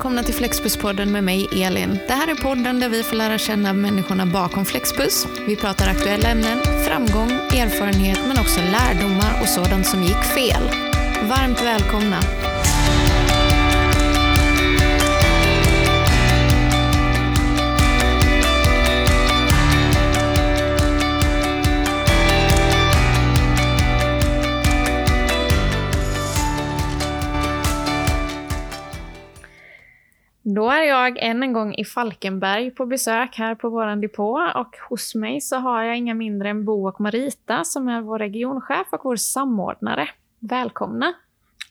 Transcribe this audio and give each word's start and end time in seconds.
välkomna 0.00 0.22
till 0.22 0.34
Flexbuspodden 0.34 1.12
med 1.12 1.24
mig, 1.24 1.48
Elin. 1.52 1.98
Det 2.06 2.12
här 2.12 2.28
är 2.28 2.34
podden 2.34 2.80
där 2.80 2.88
vi 2.88 3.02
får 3.02 3.16
lära 3.16 3.38
känna 3.38 3.72
människorna 3.72 4.26
bakom 4.26 4.64
Flexbus. 4.64 5.26
Vi 5.46 5.56
pratar 5.56 5.88
aktuella 5.88 6.28
ämnen, 6.28 6.58
framgång, 6.86 7.30
erfarenhet 7.30 8.18
men 8.28 8.38
också 8.38 8.60
lärdomar 8.60 9.40
och 9.42 9.48
sådant 9.48 9.86
som 9.86 10.02
gick 10.02 10.22
fel. 10.34 10.62
Varmt 11.28 11.62
välkomna! 11.62 12.49
Då 30.54 30.70
är 30.70 30.82
jag 30.82 31.18
än 31.18 31.42
en 31.42 31.52
gång 31.52 31.74
i 31.74 31.84
Falkenberg 31.84 32.70
på 32.70 32.86
besök 32.86 33.36
här 33.36 33.54
på 33.54 33.68
vår 33.68 33.96
depå 33.96 34.52
och 34.54 34.76
hos 34.88 35.14
mig 35.14 35.40
så 35.40 35.56
har 35.56 35.82
jag 35.82 35.96
inga 35.96 36.14
mindre 36.14 36.48
än 36.48 36.64
Bo 36.64 36.88
och 36.88 37.00
Marita 37.00 37.64
som 37.64 37.88
är 37.88 38.00
vår 38.00 38.18
regionchef 38.18 38.86
och 38.92 39.00
vår 39.04 39.16
samordnare. 39.16 40.08
Välkomna! 40.38 41.12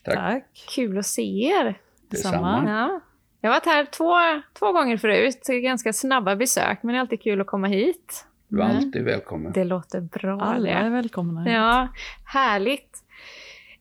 Tack. 0.03 0.15
Tack. 0.15 0.43
Kul 0.75 0.97
att 0.97 1.05
se 1.05 1.45
er! 1.45 1.77
Detsamma. 2.09 2.63
Ja. 2.67 2.99
Jag 3.41 3.49
har 3.49 3.55
varit 3.55 3.65
här 3.65 3.85
två, 3.85 4.13
två 4.59 4.71
gånger 4.71 4.97
förut, 4.97 5.43
ganska 5.63 5.93
snabba 5.93 6.35
besök, 6.35 6.83
men 6.83 6.93
det 6.93 6.97
är 6.97 7.02
alltid 7.02 7.21
kul 7.21 7.41
att 7.41 7.47
komma 7.47 7.67
hit. 7.67 8.25
Du 8.47 8.61
är 8.61 8.75
alltid 8.77 9.03
välkommen. 9.03 9.52
Det 9.52 9.63
låter 9.63 10.02
bra 10.02 10.41
Alla 10.41 10.69
är 10.69 10.89
välkomna. 10.89 11.41
hit. 11.41 11.53
Ja, 11.53 11.88
härligt. 12.25 13.03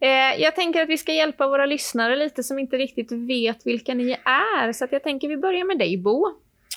Eh, 0.01 0.43
jag 0.43 0.55
tänker 0.57 0.83
att 0.83 0.88
vi 0.88 0.98
ska 0.98 1.12
hjälpa 1.12 1.48
våra 1.48 1.66
lyssnare 1.66 2.16
lite 2.16 2.43
som 2.43 2.59
inte 2.59 2.77
riktigt 2.77 3.12
vet 3.12 3.66
vilka 3.66 3.95
ni 3.95 4.16
är. 4.24 4.73
Så 4.73 4.84
att 4.84 4.93
jag 4.93 5.02
tänker 5.02 5.29
vi 5.29 5.37
börjar 5.37 5.65
med 5.65 5.79
dig 5.79 5.98
Bo. 5.98 6.27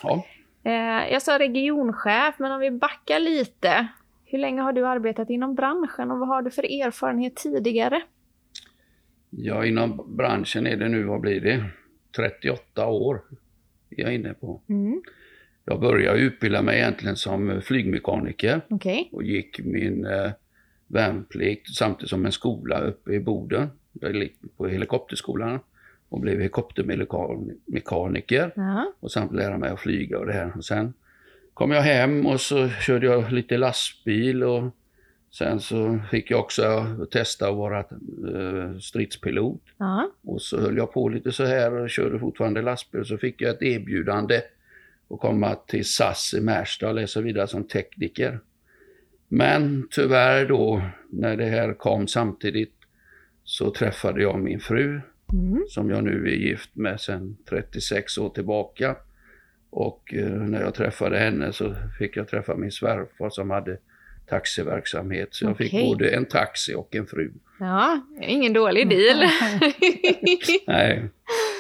Ja. 0.03 0.25
Eh, 0.64 1.14
jag 1.14 1.22
sa 1.22 1.39
regionchef, 1.39 2.36
men 2.38 2.52
om 2.52 2.59
vi 2.59 2.72
backar 2.72 3.19
lite. 3.19 3.88
Hur 4.25 4.38
länge 4.38 4.61
har 4.61 4.73
du 4.73 4.88
arbetat 4.88 5.30
inom 5.30 5.55
branschen 5.55 6.11
och 6.11 6.19
vad 6.19 6.27
har 6.27 6.42
du 6.42 6.52
för 6.52 6.64
erfarenhet 6.64 7.36
tidigare? 7.36 8.02
ja, 9.31 9.66
inom 9.66 10.16
branschen 10.17 10.67
är 10.67 10.77
det 10.77 10.89
nu, 10.89 11.03
vad 11.03 11.22
blir 11.22 11.42
det? 11.42 11.66
38 12.16 12.88
år 12.88 13.22
är 13.89 14.02
jag 14.03 14.16
inne 14.16 14.33
på. 14.33 14.61
Mm. 14.69 15.02
Jag 15.66 15.80
började 15.80 16.19
utbilda 16.19 16.61
mig 16.61 16.80
egentligen 16.80 17.16
som 17.16 17.61
flygmekaniker 17.61 18.61
Okej. 18.69 19.09
och 19.11 19.23
gick 19.23 19.59
min 19.59 20.05
eh, 20.05 20.31
värnplikt 20.94 21.75
samtidigt 21.75 22.09
som 22.09 22.25
en 22.25 22.31
skola 22.31 22.80
uppe 22.80 23.14
i 23.14 23.20
Boden. 23.20 23.67
På 24.58 24.67
helikopterskolan 24.67 25.59
och 26.09 26.20
blev 26.20 26.38
helikoptermekaniker 26.38 28.52
Ja. 28.56 28.94
och 29.00 29.11
samt 29.11 29.33
lära 29.36 29.58
mig 29.58 29.70
att 29.70 29.80
flyga 29.80 30.20
och 30.20 30.25
det 30.25 30.33
här. 30.33 30.52
Och 30.58 30.66
sen 30.66 30.94
kom 31.53 31.72
jag 31.72 31.81
hem 31.81 32.25
och 32.25 32.42
så 32.42 32.70
körde 32.70 33.06
jag 33.06 33.31
lite 33.31 33.58
lastbil 33.58 34.44
och 34.44 34.64
sen 35.31 35.59
så 35.59 36.00
fick 36.11 36.31
jag 36.31 36.39
också 36.39 36.86
testa 37.11 37.50
att 37.50 37.55
vara 37.55 37.80
eh, 37.80 38.78
stridspilot. 38.80 39.61
Ja. 39.78 40.11
Och 40.23 40.42
så 40.42 40.61
höll 40.61 40.78
jag 40.78 40.94
på 40.94 41.09
lite 41.09 41.31
så 41.31 41.45
här 41.45 41.73
och 41.73 41.89
körde 41.89 42.20
fortfarande 42.20 42.61
lastbil. 42.61 43.05
Så 43.05 43.17
fick 43.17 43.42
jag 43.42 43.50
ett 43.52 43.61
erbjudande 43.61 44.42
att 45.09 45.20
komma 45.20 45.55
till 45.55 45.86
SAS 45.86 46.33
i 46.33 46.42
Märsta 46.42 46.88
och 46.89 46.95
läsa 46.95 47.22
vidare 47.22 47.48
som 47.48 47.64
tekniker. 47.64 48.39
Men 49.33 49.87
tyvärr 49.91 50.45
då, 50.45 50.81
när 51.09 51.37
det 51.37 51.45
här 51.45 51.73
kom 51.73 52.07
samtidigt, 52.07 52.73
så 53.43 53.71
träffade 53.71 54.21
jag 54.21 54.39
min 54.39 54.59
fru 54.59 55.01
Mm. 55.33 55.63
som 55.69 55.89
jag 55.89 56.03
nu 56.03 56.27
är 56.27 56.35
gift 56.35 56.75
med 56.75 57.01
sedan 57.01 57.37
36 57.49 58.17
år 58.17 58.29
tillbaka. 58.29 58.95
Och 59.69 60.13
eh, 60.13 60.25
när 60.31 60.61
jag 60.61 60.73
träffade 60.73 61.19
henne 61.19 61.53
så 61.53 61.75
fick 61.99 62.17
jag 62.17 62.27
träffa 62.27 62.55
min 62.55 62.71
svärfar 62.71 63.29
som 63.29 63.49
hade 63.49 63.77
taxiverksamhet. 64.30 65.27
Så 65.31 65.45
jag 65.45 65.58
fick 65.58 65.73
Okej. 65.73 65.86
både 65.86 66.09
en 66.09 66.25
taxi 66.25 66.75
och 66.75 66.95
en 66.95 67.05
fru. 67.08 67.31
ja, 67.59 68.02
ingen 68.21 68.53
dålig 68.53 68.89
deal. 68.89 69.17
Nej, 70.67 71.03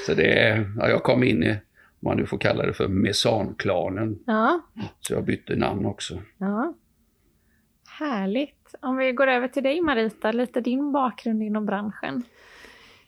så 0.05 0.13
det 0.13 0.39
är, 0.39 0.71
ja, 0.77 0.89
jag 0.89 1.03
kom 1.03 1.23
in 1.23 1.43
i, 1.43 1.49
om 1.51 1.57
man 1.99 2.17
nu 2.17 2.25
får 2.25 2.37
kalla 2.37 2.65
det 2.65 2.73
för 2.73 2.87
mesanklanen. 2.87 4.19
ja. 4.25 4.61
Så 4.99 5.13
jag 5.13 5.25
bytte 5.25 5.55
namn 5.55 5.85
också. 5.85 6.21
Ja. 6.37 6.73
Härligt. 8.01 8.75
Om 8.79 8.97
vi 8.97 9.11
går 9.11 9.27
över 9.27 9.47
till 9.47 9.63
dig 9.63 9.81
Marita, 9.81 10.31
lite 10.31 10.61
din 10.61 10.91
bakgrund 10.91 11.43
inom 11.43 11.65
branschen. 11.65 12.23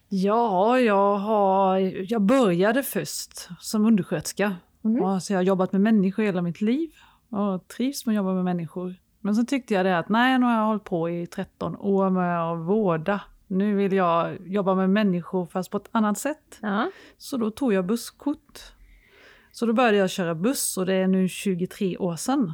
Ja, 0.09 0.79
jag, 0.79 1.17
har, 1.17 1.77
jag 2.11 2.21
började 2.21 2.83
först 2.83 3.49
som 3.59 3.85
undersköterska. 3.85 4.55
Mm. 4.83 4.97
Ja, 4.97 5.19
så 5.19 5.33
jag 5.33 5.37
har 5.37 5.43
jobbat 5.43 5.71
med 5.71 5.81
människor 5.81 6.23
hela 6.23 6.41
mitt 6.41 6.61
liv 6.61 6.89
och 7.29 7.67
trivs 7.67 8.05
med 8.05 8.13
att 8.13 8.15
jobba 8.15 8.33
med 8.33 8.43
människor. 8.43 8.95
Men 9.19 9.35
så 9.35 9.45
tyckte 9.45 9.73
jag 9.73 9.85
det 9.85 9.97
att 9.97 10.09
nej, 10.09 10.39
nu 10.39 10.45
har 10.45 10.53
jag 10.53 10.65
hållit 10.65 10.83
på 10.83 11.09
i 11.09 11.27
13 11.27 11.75
år 11.75 12.09
med 12.09 12.51
att 12.51 12.59
vårda. 12.59 13.21
Nu 13.47 13.75
vill 13.75 13.93
jag 13.93 14.37
jobba 14.47 14.75
med 14.75 14.89
människor 14.89 15.45
fast 15.45 15.71
på 15.71 15.77
ett 15.77 15.89
annat 15.91 16.17
sätt. 16.17 16.59
Ja. 16.61 16.91
Så 17.17 17.37
då 17.37 17.51
tog 17.51 17.73
jag 17.73 17.85
busskort. 17.85 18.59
Så 19.51 19.65
då 19.65 19.73
började 19.73 19.97
jag 19.97 20.09
köra 20.09 20.35
buss 20.35 20.77
och 20.77 20.85
det 20.85 20.93
är 20.93 21.07
nu 21.07 21.27
23 21.27 21.97
år 21.97 22.15
sedan. 22.15 22.53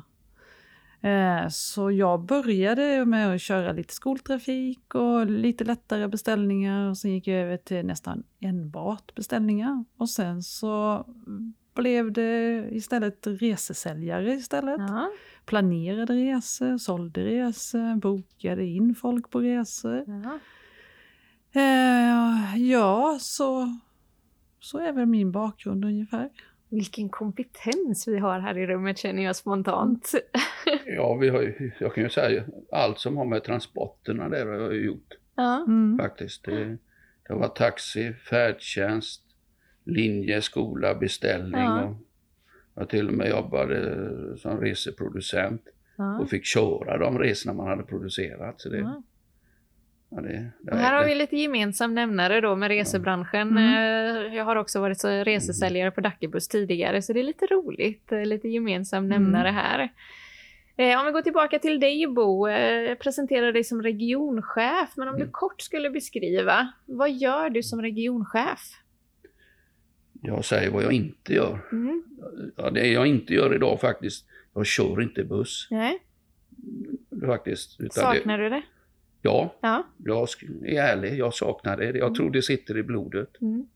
Eh, 1.01 1.47
Så 1.49 1.91
jag 1.91 2.19
började 2.21 3.05
med 3.05 3.35
att 3.35 3.41
köra 3.41 3.71
lite 3.71 3.93
skoltrafik 3.93 4.95
och 4.95 5.25
lite 5.25 5.63
lättare 5.63 6.07
beställningar 6.07 6.89
och 6.89 6.97
sen 6.97 7.11
gick 7.11 7.27
jag 7.27 7.37
över 7.41 7.57
till 7.57 7.85
nästan 7.85 8.23
enbart 8.39 9.15
beställningar. 9.15 9.85
Och 9.97 10.09
sen 10.09 10.43
så 10.43 11.05
blev 11.75 12.11
det 12.11 12.67
istället 12.71 13.27
resesäljare 13.27 14.33
istället. 14.33 14.79
Ja. 14.79 15.09
Planerade 15.45 16.13
resor, 16.13 16.77
sålde 16.77 17.25
resor, 17.25 17.95
bokade 17.95 18.65
in 18.65 18.95
folk 18.95 19.29
på 19.29 19.39
resor. 19.39 20.03
Ja. 20.07 20.39
Eh, 21.61 22.57
ja, 22.69 23.17
så, 23.21 23.77
så 24.59 24.77
är 24.77 24.93
väl 24.93 25.05
min 25.05 25.31
bakgrund 25.31 25.85
ungefär. 25.85 26.29
Vilken 26.69 27.09
kompetens 27.09 28.07
vi 28.07 28.17
har 28.19 28.39
här 28.39 28.57
i 28.57 28.67
rummet 28.67 28.97
känner 28.97 29.23
jag 29.23 29.35
spontant. 29.35 30.11
Ja, 30.85 31.15
vi 31.15 31.29
har 31.29 31.41
ju, 31.41 31.71
jag 31.79 31.93
kan 31.93 32.03
ju 32.03 32.09
säga 32.09 32.43
allt 32.71 32.99
som 32.99 33.17
har 33.17 33.25
med 33.25 33.43
transporterna 33.43 34.29
där 34.29 34.45
har 34.45 34.53
jag 34.53 34.75
gjort 34.75 35.13
Ja. 35.35 35.63
Mm. 35.67 35.97
faktiskt. 35.97 36.43
Det, 36.45 36.65
det 37.27 37.33
har 37.33 37.39
varit 37.39 37.55
taxi, 37.55 38.13
färdtjänst, 38.13 39.21
linje, 39.83 40.41
skola, 40.41 40.95
beställning 40.95 41.61
Ja. 41.61 41.83
och 41.83 41.95
jag 42.75 42.89
till 42.89 43.07
och 43.07 43.13
med 43.13 43.29
jobbade 43.29 44.07
som 44.37 44.59
reseproducent 44.61 45.61
Ja. 45.97 46.19
och 46.19 46.29
fick 46.29 46.45
köra 46.45 46.97
de 46.97 47.19
resorna 47.19 47.53
man 47.53 47.67
hade 47.67 47.83
producerat. 47.83 48.61
Så 48.61 48.69
det, 48.69 48.77
Ja. 48.77 49.03
Ja, 50.09 50.21
det, 50.21 50.51
det, 50.61 50.71
Och 50.71 50.77
här 50.77 50.93
har 50.97 51.05
vi 51.05 51.15
lite 51.15 51.37
gemensam 51.37 51.93
nämnare 51.95 52.41
då 52.41 52.55
med 52.55 52.67
resebranschen. 52.67 53.57
Mm. 53.57 54.27
Eh, 54.27 54.35
Jag 54.35 54.45
har 54.45 54.55
också 54.55 54.79
varit 54.81 55.03
resesäljare 55.03 55.91
på 55.91 56.01
Dackebuss 56.01 56.47
tidigare 56.47 57.01
så 57.01 57.13
det 57.13 57.19
är 57.19 57.23
lite 57.23 57.45
roligt. 57.45 58.11
eh, 58.11 58.25
Lite 58.25 58.47
gemensam 58.49 59.05
Mm. 59.05 59.09
nämnare 59.23 59.49
här. 59.49 59.89
Eh, 60.77 60.99
Om 60.99 61.05
vi 61.05 61.11
går 61.11 61.21
tillbaka 61.21 61.59
till 61.59 61.79
dig 61.79 62.07
Bo, 62.07 62.49
jag 62.49 62.99
presenterar 62.99 63.53
dig 63.53 63.63
som 63.63 63.81
regionchef, 63.83 64.89
men 64.97 65.07
om 65.07 65.15
du 65.15 65.21
Mm. 65.21 65.31
kort 65.31 65.61
skulle 65.61 65.89
beskriva, 65.89 66.73
vad 66.85 67.11
gör 67.11 67.49
du 67.49 67.63
som 67.63 67.81
regionchef? 67.81 68.59
Jag 70.21 70.45
säger 70.45 70.71
vad 70.71 70.83
jag 70.83 70.91
inte 70.93 71.33
gör. 71.33 71.59
Mm. 71.71 72.03
Ja, 72.55 72.69
det 72.69 72.87
jag 72.87 73.07
inte 73.07 73.33
gör 73.33 73.55
idag 73.55 73.81
faktiskt, 73.81 74.25
jag 74.55 74.65
kör 74.65 75.01
inte 75.01 75.23
buss 75.23 75.67
Nej. 75.71 75.99
faktiskt. 77.25 77.79
Utan 77.79 78.13
det, 78.13 78.17
Saknar 78.19 78.37
du 78.37 78.49
det? 78.49 78.61
Ja, 79.21 79.55
Ja. 79.61 79.83
jag 79.97 80.27
är 80.65 80.81
ärlig, 80.83 81.19
jag 81.19 81.33
saknar 81.33 81.77
det. 81.77 81.97
Jag 81.97 82.15
tror 82.15 82.31
det 82.31 82.41
sitter 82.41 82.77
i 82.77 82.83
blodet. 82.83 83.41
Mm. 83.41 83.67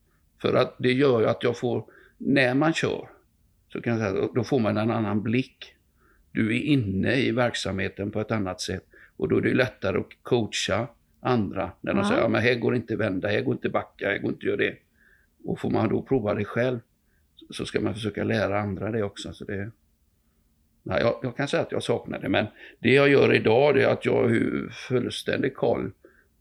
För 0.42 0.54
att 0.54 0.76
det 0.80 0.92
gör 0.94 1.20
ju 1.22 1.28
att 1.28 1.44
jag 1.44 1.58
får, 1.58 1.86
när 2.18 2.54
man 2.54 2.74
kör, 2.74 3.10
så 3.74 3.82
kan 3.82 3.98
jag 4.00 4.12
säga, 4.14 4.28
då 4.36 4.44
får 4.44 4.60
man 4.60 4.78
en 4.78 4.92
annan 4.92 5.22
blick. 5.24 5.76
Du 6.32 6.56
är 6.56 6.60
inne 6.62 7.16
i 7.16 7.32
verksamheten 7.32 8.12
på 8.12 8.20
ett 8.22 8.32
annat 8.32 8.62
sätt. 8.62 8.86
Och 9.18 9.30
då 9.30 9.38
är 9.38 9.42
det 9.42 9.54
lättare 9.54 9.98
att 9.98 10.08
coacha 10.22 10.88
andra. 11.20 11.72
När 11.82 11.94
de 11.94 12.00
Ja. 12.00 12.08
säger, 12.08 12.22
ja, 12.22 12.28
men 12.28 12.42
här 12.42 12.56
går 12.56 12.76
inte 12.76 12.96
vända, 12.96 13.28
här 13.28 13.42
går 13.42 13.54
inte 13.54 13.70
backa, 13.70 14.08
här 14.08 14.18
går 14.18 14.32
inte 14.32 14.46
göra 14.46 14.58
det. 14.58 14.76
Och 15.44 15.60
får 15.60 15.70
man 15.70 15.90
då 15.90 16.02
prova 16.02 16.34
det 16.34 16.46
själv, 16.46 16.80
så 17.50 17.66
ska 17.66 17.80
man 17.82 17.94
försöka 17.94 18.24
lära 18.24 18.60
andra 18.60 18.92
det 18.92 19.04
också. 19.04 19.34
Så 19.34 19.46
det, 19.46 19.72
nej, 20.84 21.02
jag, 21.02 21.20
jag 21.24 21.38
kan 21.38 21.48
säga 21.48 21.64
att 21.64 21.72
jag 21.72 21.84
saknar 21.84 22.20
det, 22.20 22.30
men 22.30 22.46
det 22.80 22.94
jag 22.94 23.10
gör 23.10 23.34
idag 23.34 23.76
det 23.76 23.84
är 23.84 23.88
att 23.88 24.06
jag 24.06 24.14
har 24.24 24.70
fullständig 24.72 25.56
koll 25.56 25.92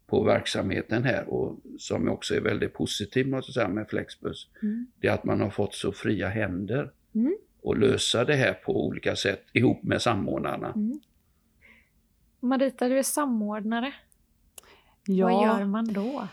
på 0.06 0.23
verksamheten 0.25 1.05
här 1.05 1.29
och 1.29 1.61
som 1.79 2.09
också 2.09 2.35
är 2.35 2.41
väldigt 2.41 2.75
positiv 2.75 3.29
måste 3.29 3.49
jag 3.50 3.55
säga 3.55 3.69
med 3.69 3.89
Flexbus. 3.89 4.49
Mm. 4.62 4.87
Det 5.00 5.06
är 5.09 5.12
att 5.12 5.25
man 5.25 5.41
har 5.41 5.50
fått 5.50 5.75
så 5.75 5.93
fria 5.93 6.29
händer 6.29 6.91
Mm. 7.15 7.37
och 7.62 7.79
lösa 7.79 8.25
det 8.25 8.35
här 8.35 8.53
på 8.53 8.87
olika 8.87 9.17
sätt 9.17 9.44
ihop 9.53 9.83
med 9.83 10.03
samordnarna. 10.03 10.67
Mm. 10.77 11.00
Marita, 12.41 12.89
du 12.89 12.99
är 12.99 13.03
samordnare. 13.03 13.93
Ja, 15.06 15.27
Vad 15.29 15.47
gör 15.59 15.65
man 15.67 15.93
då? 15.93 16.29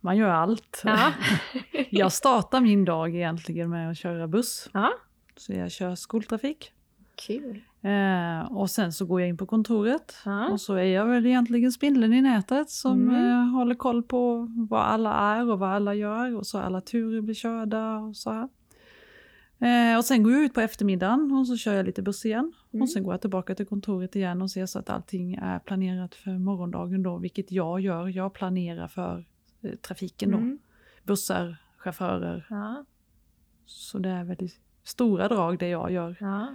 Man 0.00 0.16
gör 0.16 0.28
allt. 0.28 0.82
Ja. 0.84 1.12
Jag 1.90 2.12
startar 2.12 2.60
min 2.60 2.84
dag 2.84 3.14
egentligen 3.16 3.70
med 3.70 3.90
att 3.90 3.98
köra 3.98 4.28
buss. 4.28 4.70
ja. 4.72 4.92
Så 5.36 5.52
jag 5.52 5.70
kör 5.72 5.94
skoltrafik. 5.94 6.72
Kul. 7.16 7.60
Eh, 7.82 8.52
och 8.52 8.70
sen 8.70 8.92
så 8.92 9.06
går 9.06 9.20
jag 9.20 9.28
in 9.28 9.36
på 9.36 9.46
kontoret. 9.46 10.16
Ja. 10.24 10.48
Och 10.48 10.60
så 10.60 10.74
är 10.74 10.84
jag 10.84 11.06
väl 11.06 11.26
egentligen 11.26 11.72
spindeln 11.72 12.12
i 12.12 12.22
nätet 12.22 12.70
som 12.70 13.08
Mm. 13.08 13.30
eh, 13.30 13.50
håller 13.58 13.74
koll 13.74 14.02
på 14.02 14.48
vad 14.70 14.82
alla 14.82 15.14
är 15.14 15.50
och 15.50 15.58
vad 15.58 15.70
alla 15.70 15.94
gör. 15.94 16.36
Och 16.36 16.46
så 16.46 16.58
alla 16.58 16.80
turer 16.80 17.20
blir 17.20 17.34
körda 17.34 17.96
och 17.96 18.16
så 18.16 18.30
här. 18.32 18.48
Eh, 19.58 19.98
och 19.98 20.04
sen 20.04 20.22
går 20.22 20.32
jag 20.32 20.42
ut 20.42 20.54
på 20.54 20.60
eftermiddagen 20.60 21.32
och 21.32 21.46
så 21.46 21.56
kör 21.56 21.74
jag 21.74 21.86
lite 21.86 22.02
buss 22.02 22.24
igen. 22.26 22.52
Mm. 22.72 22.82
Och 22.82 22.90
sen 22.90 23.02
går 23.04 23.12
jag 23.12 23.20
tillbaka 23.20 23.54
till 23.54 23.66
kontoret 23.66 24.16
igen 24.16 24.42
och 24.42 24.50
ser 24.50 24.66
så 24.66 24.78
att 24.78 24.90
allting 24.90 25.34
är 25.34 25.58
planerat 25.58 26.14
för 26.14 26.38
morgondagen 26.38 27.02
då. 27.02 27.18
Vilket 27.18 27.52
jag 27.52 27.80
gör. 27.80 28.08
Jag 28.08 28.32
planerar 28.32 28.88
för 28.88 29.24
eh, 29.62 29.70
trafiken 29.74 30.30
då. 30.30 30.36
Mm. 30.38 30.58
Bussar, 31.04 31.56
chaufförer. 31.76 32.46
Ja. 32.50 32.84
Så 33.66 33.98
det 33.98 34.08
är 34.08 34.24
väldigt 34.24 34.60
stora 34.84 35.28
drag 35.28 35.58
det 35.58 35.68
jag 35.68 35.90
gör. 35.92 36.16
Ja. 36.20 36.46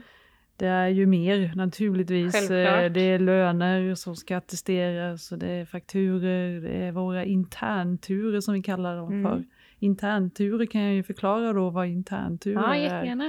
Det 0.61 0.67
är 0.67 0.87
ju 0.87 1.05
mer 1.05 1.51
naturligtvis. 1.55 2.33
Självklart. 2.33 2.83
Eh, 2.83 2.91
Det 2.91 3.01
är 3.01 3.19
löner 3.19 3.95
som 3.95 4.15
ska 4.15 4.37
attesteras 4.37 5.31
och 5.31 5.37
det 5.39 5.47
är 5.51 5.65
fakturer, 5.65 6.61
det 6.61 6.69
är 6.69 6.91
våra 6.91 7.25
internturer 7.25 8.41
som 8.41 8.53
vi 8.53 8.61
kallar 8.61 8.97
dem 8.97 9.13
Mm. 9.13 9.23
för. 9.31 9.43
Internturer 9.79 10.65
kan 10.65 10.81
jag 10.81 10.93
ju 10.93 11.03
förklara 11.03 11.53
då 11.53 11.69
vad 11.69 11.87
internturer 11.87 12.61
ja, 12.61 12.75
är. 12.75 12.81
jättegärna. 12.83 13.25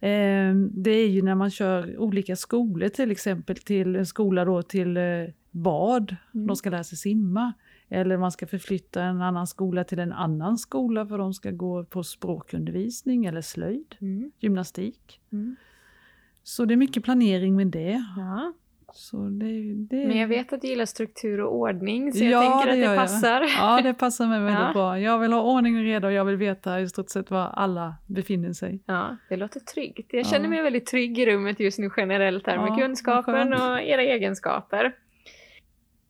Eh, 0.00 0.54
Det 0.70 0.90
är 0.90 1.08
ju 1.08 1.22
när 1.22 1.34
man 1.34 1.50
kör 1.50 1.98
olika 1.98 2.36
skolor 2.36 2.88
till 2.88 3.10
exempel 3.10 3.56
till 3.56 3.96
en 3.96 4.06
skola 4.06 4.44
då 4.44 4.62
till 4.62 4.96
eh, 4.96 5.02
bad, 5.50 6.16
Mm. 6.34 6.46
de 6.46 6.56
ska 6.56 6.70
lära 6.70 6.84
sig 6.84 6.98
simma. 6.98 7.52
Eller 7.88 8.16
man 8.16 8.32
ska 8.32 8.46
förflytta 8.46 9.02
en 9.02 9.22
annan 9.22 9.46
skola 9.46 9.84
till 9.84 9.98
en 9.98 10.12
annan 10.12 10.58
skola 10.58 11.06
för 11.06 11.18
de 11.18 11.34
ska 11.34 11.50
gå 11.50 11.84
på 11.84 12.02
språkundervisning 12.04 13.24
eller 13.26 13.40
slöjd, 13.42 13.94
Mm. 14.00 14.30
gymnastik. 14.38 15.20
Mm. 15.32 15.56
Så 16.50 16.64
det 16.64 16.74
är 16.74 16.76
mycket 16.76 17.04
planering 17.04 17.56
med 17.56 17.66
det. 17.66 18.04
Ja. 18.16 18.52
Så 18.92 19.16
det, 19.16 19.74
det... 19.74 20.06
Men 20.08 20.18
jag 20.18 20.28
vet 20.28 20.52
att 20.52 20.60
du 20.60 20.68
gillar 20.68 20.84
struktur 20.84 21.40
och 21.40 21.54
ordning, 21.56 22.12
så 22.12 22.24
Ja, 22.24 22.30
jag 22.30 22.42
tänker 22.42 22.66
det 22.66 22.72
att 22.72 22.78
det 22.78 22.84
jag. 22.84 22.96
passar. 22.96 23.44
Ja, 23.58 23.80
det 23.82 23.94
passar 23.94 24.26
mig 24.26 24.40
väldigt 24.40 24.60
Ja. 24.66 24.72
bra. 24.72 24.98
Jag 25.00 25.18
vill 25.18 25.32
ha 25.32 25.42
ordning 25.42 25.76
och 25.76 25.82
reda 25.82 26.06
och 26.06 26.12
jag 26.12 26.24
vill 26.24 26.36
veta 26.36 26.80
i 26.80 26.88
stort 26.88 27.10
sett 27.10 27.30
var 27.30 27.46
alla 27.46 27.94
befinner 28.06 28.52
sig. 28.52 28.80
Ja, 28.86 29.16
det 29.28 29.36
låter 29.36 29.60
tryggt. 29.60 30.12
Jag 30.12 30.20
Ja. 30.20 30.24
känner 30.24 30.48
mig 30.48 30.62
väldigt 30.62 30.86
trygg 30.86 31.18
i 31.18 31.26
rummet 31.26 31.60
just 31.60 31.78
nu 31.78 31.90
generellt 31.96 32.46
här 32.46 32.54
Ja, 32.54 32.62
med 32.70 32.78
kunskapen 32.78 33.52
och 33.52 33.80
era 33.82 34.02
egenskaper. 34.02 34.92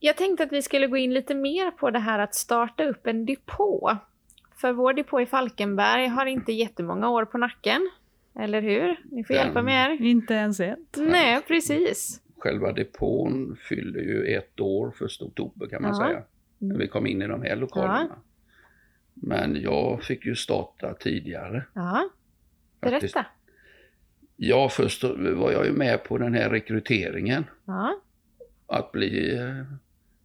Jag 0.00 0.16
tänkte 0.16 0.42
att 0.44 0.52
vi 0.52 0.62
skulle 0.62 0.86
gå 0.86 0.96
in 0.96 1.14
lite 1.14 1.34
mer 1.34 1.70
på 1.70 1.90
det 1.90 1.98
här 1.98 2.18
att 2.18 2.34
starta 2.34 2.84
upp 2.84 3.06
en 3.06 3.26
depå. 3.26 3.96
För 4.60 4.72
vår 4.72 4.92
depå 4.92 5.20
i 5.20 5.26
Falkenberg 5.26 6.06
har 6.06 6.26
inte 6.26 6.52
jättemånga 6.52 7.08
år 7.10 7.24
på 7.24 7.38
nacken. 7.38 7.90
Eller 8.40 8.62
hur? 8.62 9.00
Ni 9.10 9.24
får 9.24 9.34
Den- 9.34 9.44
hjälpa 9.44 9.62
mig 9.62 9.74
här. 9.74 10.02
Inte 10.02 10.34
ens 10.34 10.60
ett. 10.60 10.78
Nej, 10.96 11.40
precis. 11.48 12.22
Själva 12.38 12.72
depån 12.72 13.56
fyllde 13.68 14.00
ju 14.00 14.24
ett 14.24 14.60
år 14.60 14.90
första 14.98 15.24
oktober 15.24 15.66
kan 15.66 15.82
man 15.82 15.90
Ja. 15.90 16.06
säga. 16.06 16.22
När 16.58 16.78
vi 16.78 16.88
kom 16.88 17.06
in 17.06 17.22
i 17.22 17.26
de 17.26 17.42
här 17.42 17.56
lokalerna. 17.56 18.16
Men 19.14 19.60
jag 19.60 20.02
fick 20.02 20.26
ju 20.26 20.34
starta 20.36 20.94
tidigare. 20.94 21.64
Ja, 21.72 22.10
faktiskt. 22.82 23.14
berätta. 23.14 23.26
Ja, 24.36 24.68
först 24.68 25.04
var 25.36 25.52
jag 25.52 25.66
ju 25.66 25.72
med 25.72 26.04
på 26.04 26.18
den 26.18 26.34
här 26.34 26.50
rekryteringen 26.50 27.44
Ja. 27.64 28.00
att 28.66 28.92
bli 28.92 29.34
eh, 29.38 29.64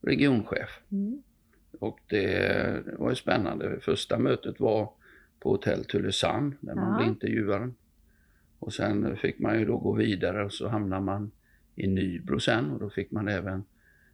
regionchef. 0.02 0.80
Mm. 0.92 1.22
Och 1.80 2.00
det 2.08 2.84
var 2.98 3.10
ju 3.10 3.16
spännande. 3.16 3.80
Första 3.80 4.20
mötet 4.20 4.60
var 4.60 4.90
på 5.40 5.50
hotell 5.50 5.86
Tylösand 5.86 6.54
där 6.62 6.76
man 6.76 6.92
Ja. 6.92 6.98
blev 6.98 7.08
intervjuad. 7.10 7.74
Och 8.66 8.74
sen 8.74 9.18
fick 9.18 9.40
man 9.40 9.60
ju 9.60 9.66
då 9.66 9.78
gå 9.78 9.94
vidare 9.94 10.46
och 10.46 10.54
så 10.54 10.68
hamnade 10.68 11.02
man 11.02 11.32
i 11.76 11.88
Nybro 11.88 12.40
sen 12.40 12.72
och 12.72 12.80
då 12.80 12.90
fick 12.90 13.12
man 13.12 13.28
även 13.28 13.64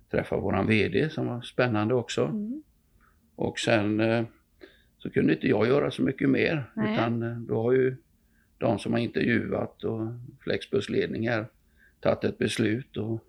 träffa 0.09 0.37
våran 0.37 0.67
VD 0.67 1.09
som 1.09 1.27
var 1.27 1.41
spännande 1.41 1.93
också. 1.93 2.25
Mm. 2.25 2.63
Och 3.35 3.59
sen 3.59 3.99
eh, 3.99 4.25
så 4.97 5.09
kunde 5.09 5.33
inte 5.33 5.47
jag 5.47 5.67
göra 5.67 5.91
så 5.91 6.01
mycket 6.01 6.29
mer 6.29 6.71
Nej. 6.75 6.93
utan 6.93 7.23
eh, 7.23 7.37
då 7.37 7.61
har 7.61 7.71
ju 7.71 7.95
de 8.57 8.79
som 8.79 8.93
har 8.93 8.99
intervjuat 8.99 9.83
och 9.83 10.07
Flexbus 10.39 10.89
ledning 10.89 11.29
här 11.29 11.45
tagit 11.99 12.23
ett 12.23 12.37
beslut 12.37 12.97
och 12.97 13.23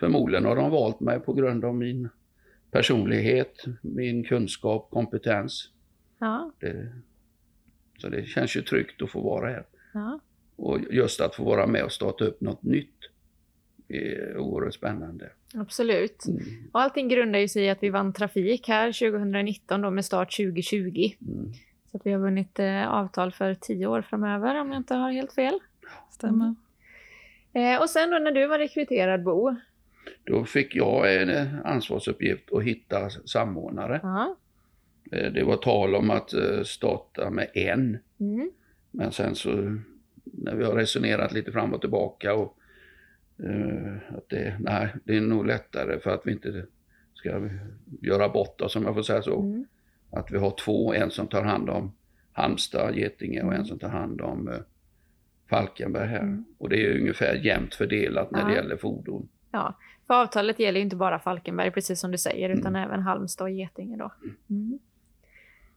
förmodligen 0.00 0.44
har 0.44 0.56
de 0.56 0.70
valt 0.70 1.00
mig 1.00 1.20
på 1.20 1.32
grund 1.32 1.64
av 1.64 1.74
min 1.74 2.08
personlighet, 2.70 3.64
min 3.82 4.24
kunskap, 4.24 4.90
kompetens. 4.90 5.70
Ja. 6.18 6.52
Det, 6.60 6.92
så 7.98 8.08
det 8.08 8.26
känns 8.26 8.56
ju 8.56 8.62
tryggt 8.62 9.02
att 9.02 9.10
få 9.10 9.20
vara 9.20 9.50
här. 9.50 9.66
Ja. 9.94 10.20
Och 10.58 10.78
just 10.90 11.20
att 11.20 11.34
få 11.34 11.44
vara 11.44 11.66
med 11.66 11.84
och 11.84 11.92
starta 11.92 12.24
upp 12.24 12.40
något 12.40 12.62
nytt 12.62 12.94
är 13.88 14.36
oerhört 14.38 14.74
spännande. 14.74 15.30
Absolut. 15.54 16.24
Mm. 16.28 16.42
Och 16.72 16.80
allting 16.80 17.08
grundar 17.08 17.38
ju 17.38 17.48
sig 17.48 17.64
i 17.64 17.70
att 17.70 17.82
vi 17.82 17.90
vann 17.90 18.12
trafik 18.12 18.68
här 18.68 19.10
2019 19.12 19.80
då 19.82 19.90
med 19.90 20.04
start 20.04 20.36
2020. 20.36 21.12
Mm. 21.28 21.52
Så 21.90 21.96
att 21.96 22.06
vi 22.06 22.12
har 22.12 22.18
vunnit 22.20 22.58
eh, 22.58 22.88
avtal 22.88 23.32
för 23.32 23.54
tio 23.54 23.86
år 23.86 24.02
framöver 24.02 24.60
om 24.60 24.68
jag 24.72 24.76
inte 24.80 24.94
har 24.94 25.12
helt 25.12 25.32
fel. 25.32 25.58
Stämmer. 26.10 26.54
Eh, 27.52 27.80
och 27.82 27.90
sen 27.90 28.10
då 28.10 28.18
när 28.18 28.32
du 28.32 28.46
var 28.46 28.58
rekryterad 28.58 29.22
Bo. 29.22 29.56
Då 30.24 30.44
fick 30.44 30.74
jag 30.74 31.22
en 31.22 31.28
eh, 31.30 31.46
ansvarsuppgift 31.64 32.52
att 32.52 32.62
hitta 32.62 33.10
samordnare. 33.10 34.00
Ja. 34.02 34.36
Eh, 35.12 35.32
Det 35.32 35.44
var 35.44 35.56
tal 35.56 35.94
om 35.94 36.10
att 36.10 36.32
eh, 36.34 36.62
starta 36.64 37.30
med 37.30 37.50
en, 37.54 37.98
Mm. 38.20 38.50
men 38.90 39.12
sen 39.12 39.34
så 39.34 39.76
när 40.32 40.54
vi 40.54 40.64
har 40.64 40.72
resonerat 40.74 41.32
lite 41.32 41.52
fram 41.52 41.74
och 41.74 41.80
tillbaka 41.80 42.34
och 42.34 42.58
eh, 43.44 44.16
att 44.16 44.28
det, 44.28 44.56
nej, 44.60 44.88
det 45.04 45.16
är 45.16 45.20
nog 45.20 45.46
lättare 45.46 46.00
för 46.00 46.10
att 46.10 46.22
vi 46.24 46.32
inte 46.32 46.66
ska 47.14 47.48
göra 48.02 48.28
bort 48.28 48.60
oss 48.60 48.76
om 48.76 48.82
jag 48.84 48.94
får 48.94 49.02
säga 49.02 49.22
så. 49.22 49.40
Mm. 49.40 49.64
Att 50.10 50.30
vi 50.30 50.38
har 50.38 50.50
två, 50.50 50.94
en 50.94 51.10
som 51.10 51.26
tar 51.26 51.42
hand 51.42 51.70
om 51.70 51.92
Halmstad, 52.32 52.94
Getinge 52.96 53.42
och 53.42 53.54
en 53.54 53.64
som 53.64 53.78
tar 53.78 53.88
hand 53.88 54.20
om 54.20 54.48
eh, 54.48 54.58
Falkenberg 55.50 56.08
här. 56.08 56.20
Mm. 56.20 56.44
Och 56.58 56.68
det 56.68 56.86
är 56.86 57.00
ungefär 57.00 57.34
jämnt 57.34 57.74
fördelat 57.74 58.30
när 58.30 58.44
det 58.44 58.50
Ja. 58.50 58.56
gäller 58.56 58.76
fordon. 58.76 59.28
Ja, 59.50 59.78
för 60.06 60.14
avtalet 60.14 60.58
gäller 60.58 60.78
ju 60.80 60.84
inte 60.84 60.96
bara 60.96 61.18
Falkenberg 61.18 61.70
precis 61.70 62.00
som 62.00 62.10
du 62.10 62.18
säger 62.18 62.48
utan 62.48 62.76
även 62.76 63.00
Halmstad 63.02 63.44
och 63.44 63.50
Getinge 63.50 63.96
då. 63.96 64.12
Mm. 64.50 64.78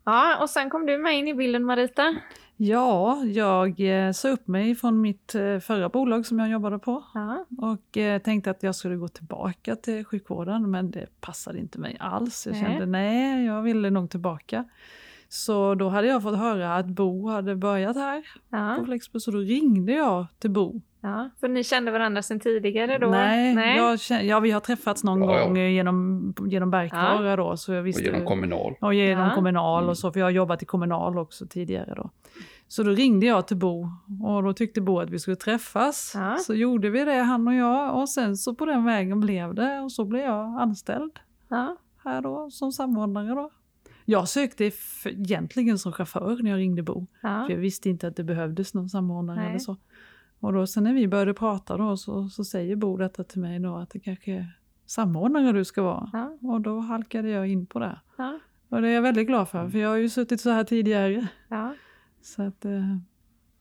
Ja, 0.04 0.42
och 0.42 0.50
sen 0.50 0.70
kom 0.70 0.86
du 0.86 0.98
med 0.98 1.18
in 1.18 1.28
i 1.28 1.34
bilden 1.34 1.64
Marita. 1.64 2.16
Ja, 2.64 3.24
jag 3.24 3.80
eh, 4.08 4.12
sa 4.12 4.30
upp 4.30 4.48
mig 4.48 4.76
från 4.76 5.02
mitt 5.02 5.36
eh, 5.36 5.60
förra 5.60 5.90
bolag 5.90 6.26
som 6.26 6.40
jag 6.40 6.50
jobbade 6.50 6.80
på 6.80 7.04
Ja. 7.14 7.46
och 7.58 7.98
eh, 7.98 8.22
tänkte 8.22 8.52
att 8.52 8.64
jag 8.64 8.76
skulle 8.76 8.96
gå 8.96 9.08
tillbaka 9.08 9.76
till 9.76 10.06
sjukvården 10.06 10.72
men 10.72 10.92
det 10.92 11.06
passade 11.22 11.60
inte 11.60 11.80
mig 11.80 11.98
alls. 12.00 12.46
Jag 12.48 12.54
Nej. 12.54 12.64
kände 12.64 12.86
nej, 12.86 13.46
jag 13.46 13.62
ville 13.62 13.90
nog 13.90 14.10
tillbaka. 14.10 14.66
Så 15.30 15.76
då 15.76 15.90
hade 15.90 16.08
jag 16.08 16.24
fått 16.24 16.38
höra 16.38 16.76
att 16.76 16.86
Bo 16.88 17.30
hade 17.30 17.56
börjat 17.56 17.96
här 17.96 18.22
på 18.50 18.58
Ja. 18.58 18.86
Flexbus 18.86 19.28
och 19.28 19.34
då 19.34 19.40
ringde 19.40 19.92
jag 19.94 20.26
till 20.40 20.52
Bo. 20.52 20.82
ja, 21.02 21.30
för 21.40 21.48
ni 21.48 21.64
kände 21.64 21.92
varandra 21.92 22.22
sedan 22.22 22.40
tidigare 22.40 22.98
då? 22.98 23.08
Nej, 23.10 23.78
Jag 23.78 24.00
kände, 24.00 24.24
ja, 24.26 24.40
vi 24.40 24.52
har 24.52 24.60
träffats 24.62 25.04
någon 25.04 25.24
Ja, 25.24 25.38
ja. 25.40 25.46
gång 25.46 25.58
genom, 25.58 26.34
genom 26.48 26.72
Bergkvara 26.72 27.36
då. 27.36 27.58
Så 27.58 27.72
jag 27.74 27.80
Och 27.80 27.88
visste, 27.88 28.04
genom 28.04 28.26
kommunal. 28.26 28.76
och 28.82 28.94
genom 28.94 29.28
Ja. 29.28 29.36
kommunal 29.36 29.80
Mm. 29.84 29.90
och 29.90 29.98
så, 29.98 30.12
för 30.12 30.20
jag 30.20 30.26
har 30.28 30.32
jobbat 30.32 30.64
i 30.64 30.66
kommunal 30.66 31.18
också 31.18 31.46
tidigare 31.48 31.94
då. 31.96 32.10
Så 32.72 32.84
då 32.84 32.92
ringde 32.92 33.26
jag 33.26 33.48
till 33.48 33.58
Bo 33.58 33.90
och 34.24 34.44
då 34.44 34.54
tyckte 34.54 34.82
Bo 34.82 35.00
att 35.00 35.10
vi 35.10 35.20
skulle 35.20 35.36
träffas. 35.36 36.12
Ja. 36.16 36.38
Så 36.38 36.54
gjorde 36.54 36.90
vi 36.90 37.06
det, 37.06 37.14
han 37.22 37.48
och 37.48 37.54
jag, 37.54 38.00
och 38.00 38.10
sen 38.10 38.38
så 38.38 38.56
på 38.56 38.66
den 38.66 38.86
vägen 38.86 39.20
blev 39.20 39.54
det 39.56 39.80
och 39.80 39.92
så 39.92 40.06
blev 40.06 40.22
jag 40.22 40.62
anställd 40.62 41.20
Ja. 41.50 41.78
här 42.04 42.22
då 42.22 42.50
som 42.52 42.72
samordnare 42.72 43.28
då. 43.36 43.50
Jag 44.06 44.30
sökte 44.30 44.72
egentligen 45.06 45.80
som 45.80 45.92
chaufför 45.92 46.38
när 46.44 46.52
jag 46.52 46.58
ringde 46.58 46.84
Bo. 46.84 47.08
Ja. 47.22 47.44
För 47.48 47.54
jag 47.54 47.60
visste 47.60 47.90
inte 47.90 48.08
att 48.08 48.16
det 48.16 48.24
behövdes 48.24 48.74
någon 48.74 48.90
samordnare 48.90 49.40
Nej. 49.40 49.50
eller 49.50 49.60
så. 49.60 49.78
Och 50.40 50.54
då 50.54 50.68
sen 50.68 50.84
när 50.84 50.94
vi 50.94 51.08
började 51.08 51.34
prata 51.34 51.78
då 51.78 51.98
så, 51.98 52.28
så 52.30 52.44
säger 52.44 52.76
Bo 52.76 52.98
detta 52.98 53.24
till 53.24 53.42
mig 53.42 53.60
då 53.60 53.76
att 53.76 53.90
det 53.90 54.00
kanske 54.00 54.32
är 54.32 54.58
samordnare 54.86 55.52
du 55.52 55.66
ska 55.66 55.84
vara. 55.84 56.10
Ja. 56.14 56.38
Och 56.50 56.62
då 56.62 56.80
halkade 56.80 57.30
jag 57.30 57.48
in 57.48 57.66
på 57.66 57.80
det. 57.80 58.00
Ja. 58.18 58.40
Och 58.70 58.82
det 58.82 58.88
är 58.90 58.94
jag 58.94 59.02
väldigt 59.02 59.28
glad 59.28 59.50
för, 59.50 59.70
för 59.70 59.78
jag 59.80 59.90
har 59.90 59.98
ju 59.98 60.10
suttit 60.10 60.42
så 60.42 60.50
här 60.50 60.64
tidigare. 60.64 61.28
ja. 61.48 61.74
Så 62.22 62.42
att 62.44 62.66
eh, 62.66 62.98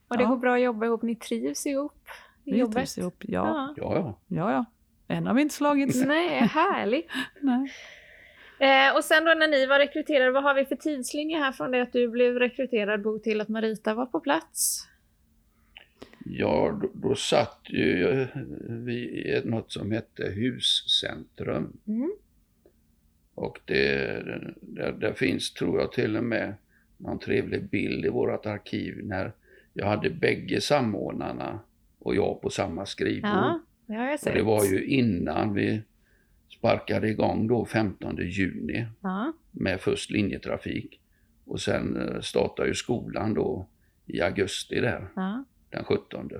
Och 0.09 0.17
det 0.17 0.23
Ja. 0.23 0.29
går 0.29 0.37
bra 0.37 0.55
att 0.55 0.63
jobba 0.63 0.87
ihop, 0.87 1.03
ni 1.03 1.17
trivs 1.17 1.67
ihop 1.67 2.09
i 2.45 2.53
vi 2.53 2.59
jobbet? 2.59 2.75
trivs 2.77 2.99
ihop. 2.99 3.25
Ja, 3.29 3.75
Ja. 3.77 3.95
Ja, 3.97 4.19
ja. 4.29 4.53
ja. 4.53 4.65
Än 5.15 5.27
har 5.27 5.35
vi 5.35 5.43
inte 5.43 5.55
slagits. 5.55 6.05
Nej, 6.05 6.29
härligt. 6.29 7.11
Nej. 7.41 7.73
Eh, 8.59 8.97
och 8.97 9.05
sen 9.05 9.25
då 9.25 9.35
när 9.35 9.49
ni 9.49 9.67
var 9.67 9.79
rekryterade, 9.79 10.31
vad 10.31 10.43
har 10.43 10.55
vi 10.55 10.65
för 10.65 10.77
tidslinje 10.77 11.39
här 11.39 11.53
från 11.53 11.71
det 11.71 11.83
att 11.83 11.93
du 11.93 12.09
blev 12.09 12.35
rekryterad 12.39 13.03
Bo 13.03 13.19
till 13.19 13.41
att 13.41 13.49
Marita 13.49 13.95
var 13.95 14.07
på 14.07 14.21
plats? 14.21 14.87
Ja, 16.25 16.79
då, 16.83 16.91
då 17.09 17.15
satt 17.15 17.61
ju 17.65 18.27
vi 18.69 18.95
i 18.95 19.43
något 19.45 19.73
som 19.73 19.93
hette 19.93 20.25
Huscentrum. 20.31 21.81
Mm. 21.87 22.13
Och 23.35 23.61
det, 23.65 24.23
det, 24.63 24.93
det 24.93 25.15
finns, 25.15 25.53
tror 25.55 25.81
jag, 25.81 25.93
till 25.93 26.17
och 26.17 26.25
med 26.25 26.55
någon 27.01 27.19
trevlig 27.19 27.69
bild 27.69 28.05
i 28.05 28.09
vårt 28.09 28.47
arkiv 28.47 29.01
när 29.05 29.33
jag 29.73 29.87
hade 29.87 30.11
bägge 30.11 30.61
samordnarna 30.61 31.61
och 31.99 32.15
jag 32.15 32.41
på 32.41 32.51
samma 32.51 32.87
skrivbord. 32.87 33.31
Ja, 33.31 33.61
det 33.87 33.95
har 33.95 34.05
jag 34.05 34.15
och 34.15 34.21
sett. 34.21 34.35
det 34.35 34.43
var 34.43 34.65
ju 34.65 34.85
innan 34.85 35.55
vi 35.55 35.83
sparkade 36.49 37.09
igång 37.09 37.47
då 37.47 37.65
15 37.65 38.17
juni 38.17 38.87
Ja, 39.01 39.33
med 39.51 39.81
först 39.81 40.11
linjetrafik. 40.11 41.01
Och 41.45 41.61
sen 41.61 41.97
eh, 41.97 42.21
startade 42.21 42.69
ju 42.69 42.75
skolan 42.75 43.35
då 43.35 43.67
i 44.07 44.21
augusti 44.21 44.81
där, 44.81 45.09
ja. 45.17 45.45
den 45.71 45.85
17. 45.85 46.31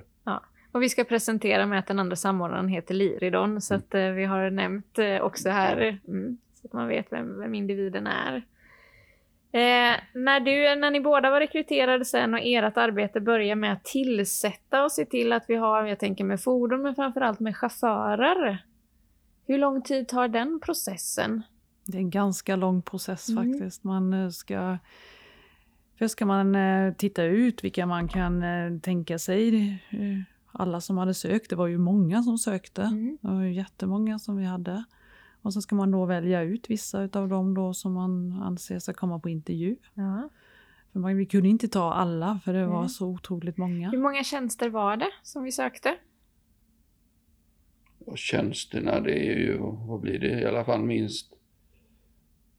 Och 0.73 0.83
vi 0.83 0.89
ska 0.89 1.05
presentera 1.05 1.67
med 1.67 1.79
att 1.79 1.87
den 1.87 1.99
andra 1.99 2.17
samordnaren 2.17 2.69
heter 2.69 2.95
Liridon, 2.95 3.61
så 3.61 3.75
att 3.75 3.95
eh, 3.95 4.11
vi 4.11 4.25
har 4.25 4.51
nämnt 4.51 4.99
eh, 4.99 5.21
också 5.21 5.49
här, 5.49 5.99
mm, 6.09 6.39
så 6.55 6.67
att 6.67 6.73
man 6.73 6.89
vet 6.89 7.13
vem, 7.13 7.39
vem 7.39 7.55
individen 7.55 8.07
är. 8.07 8.43
Eh, 9.53 9.97
när, 10.15 10.41
du, 10.41 10.81
när 10.81 10.91
ni 10.91 11.01
båda 11.01 11.31
var 11.31 11.41
rekryterade 11.41 12.05
sen 12.05 12.35
och 12.35 12.41
ert 12.43 12.77
arbete 12.77 13.21
börjar 13.21 13.57
med 13.57 13.73
att 13.73 13.85
tillsätta 13.85 14.85
och 14.85 14.93
se 14.93 15.05
till 15.05 15.33
att 15.33 15.45
vi 15.49 15.55
har, 15.55 15.85
jag 15.87 15.99
tänker 15.99 16.25
med 16.25 16.41
fordon, 16.41 16.83
men 16.83 16.95
framförallt 16.95 17.41
med 17.41 17.57
chaufförer. 17.57 18.65
Hur 19.47 19.59
lång 19.59 19.83
tid 19.83 20.09
tar 20.09 20.29
den 20.29 20.61
processen? 20.61 21.43
Det 21.85 21.99
är 21.99 22.01
en 22.01 22.11
ganska 22.11 22.57
lång 22.57 22.83
process 22.83 23.29
Mm. 23.29 23.53
faktiskt. 23.53 23.85
Man 23.85 24.13
eh, 24.13 24.29
ska... 24.29 24.79
Först 25.99 26.13
ska 26.13 26.27
man 26.27 26.55
eh, 26.55 26.95
titta 26.95 27.23
ut 27.23 27.65
vilka 27.65 27.87
man 27.87 28.09
kan 28.09 28.43
eh, 28.43 28.79
tänka 28.81 29.19
sig. 29.19 29.79
Alla 30.53 30.81
som 30.81 30.99
hade 30.99 31.15
sökt, 31.15 31.51
det 31.51 31.57
var 31.57 31.67
ju 31.67 31.79
många 31.79 32.23
som 32.23 32.39
sökte. 32.39 32.83
Mm. 32.83 33.19
Det 33.21 33.29
var 33.29 33.43
jättemånga 33.43 34.19
som 34.19 34.37
vi 34.37 34.45
hade. 34.45 34.85
Och 35.43 35.53
så 35.53 35.63
ska 35.63 35.75
man 35.75 35.91
då 35.91 36.05
välja 36.07 36.43
ut 36.43 36.71
vissa 36.71 37.09
av 37.13 37.29
dem 37.29 37.55
då 37.55 37.75
som 37.75 37.93
man 37.93 38.33
anser 38.43 38.79
ska 38.79 38.93
komma 38.93 39.19
på 39.21 39.29
intervju. 39.29 39.77
Ja. 39.95 40.29
För 40.93 41.01
man, 41.01 41.17
vi 41.17 41.27
kunde 41.27 41.49
inte 41.49 41.69
ta 41.69 41.93
alla 41.93 42.41
för 42.45 42.53
det 42.53 42.67
var 42.67 42.89
så 42.89 43.07
otroligt 43.07 43.57
många. 43.57 43.91
Hur 43.91 43.99
många 43.99 44.25
tjänster 44.25 44.69
var 44.71 44.97
det 44.97 45.11
som 45.23 45.43
vi 45.45 45.53
sökte? 45.53 45.97
Och 48.07 48.19
tjänsterna, 48.19 49.01
det 49.01 49.13
är 49.29 49.37
ju, 49.39 49.57
vad 49.87 50.01
blir 50.01 50.19
det, 50.19 50.41
i 50.41 50.45
alla 50.45 50.65
fall 50.65 50.81
minst, 50.85 51.33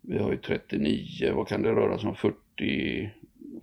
vi 0.01 0.17
har 0.17 0.31
ju 0.31 0.37
39, 0.37 1.33
vad 1.35 1.47
kan 1.47 1.61
det 1.61 1.71
röra 1.71 1.99
sig 1.99 2.09
om, 2.09 2.15
40, 2.15 3.11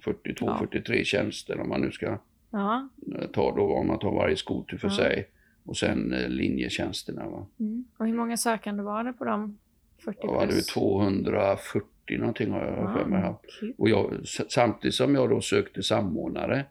42, 0.00 0.46
Ja. 0.46 0.58
43 0.58 1.04
tjänster 1.04 1.60
om 1.60 1.68
man 1.68 1.80
nu 1.80 1.90
ska 1.90 2.18
Ja. 2.50 2.88
ta 3.32 3.56
då, 3.56 3.72
om 3.74 3.86
man 3.86 3.98
tar 3.98 4.12
varje 4.14 4.36
skoter 4.36 4.76
för 4.76 4.88
Ja. 4.88 4.96
sig. 4.96 5.28
Och 5.64 5.76
sen 5.76 6.12
eh, 6.12 6.28
linjetjänsterna. 6.28 7.28
Va? 7.28 7.46
Mm. 7.60 7.67
Och 7.98 8.06
hur 8.06 8.14
många 8.14 8.36
sökande 8.36 8.82
var 8.82 9.04
det 9.04 9.12
på 9.12 9.24
de 9.24 9.58
40 10.04 10.18
Då 10.22 10.34
hade 10.34 10.46
vi 10.46 10.52
plus? 10.52 10.66
240 10.66 12.18
någonting 12.18 12.50
har 12.50 12.60
jag 12.64 12.92
för 12.92 13.04
mig. 13.08 13.34
Och 13.78 13.88
jag, 13.88 14.14
samtidigt 14.48 14.94
som 14.94 15.14
jag 15.14 15.30
då 15.30 15.40
sökte 15.40 15.82
samordnare 15.82 16.64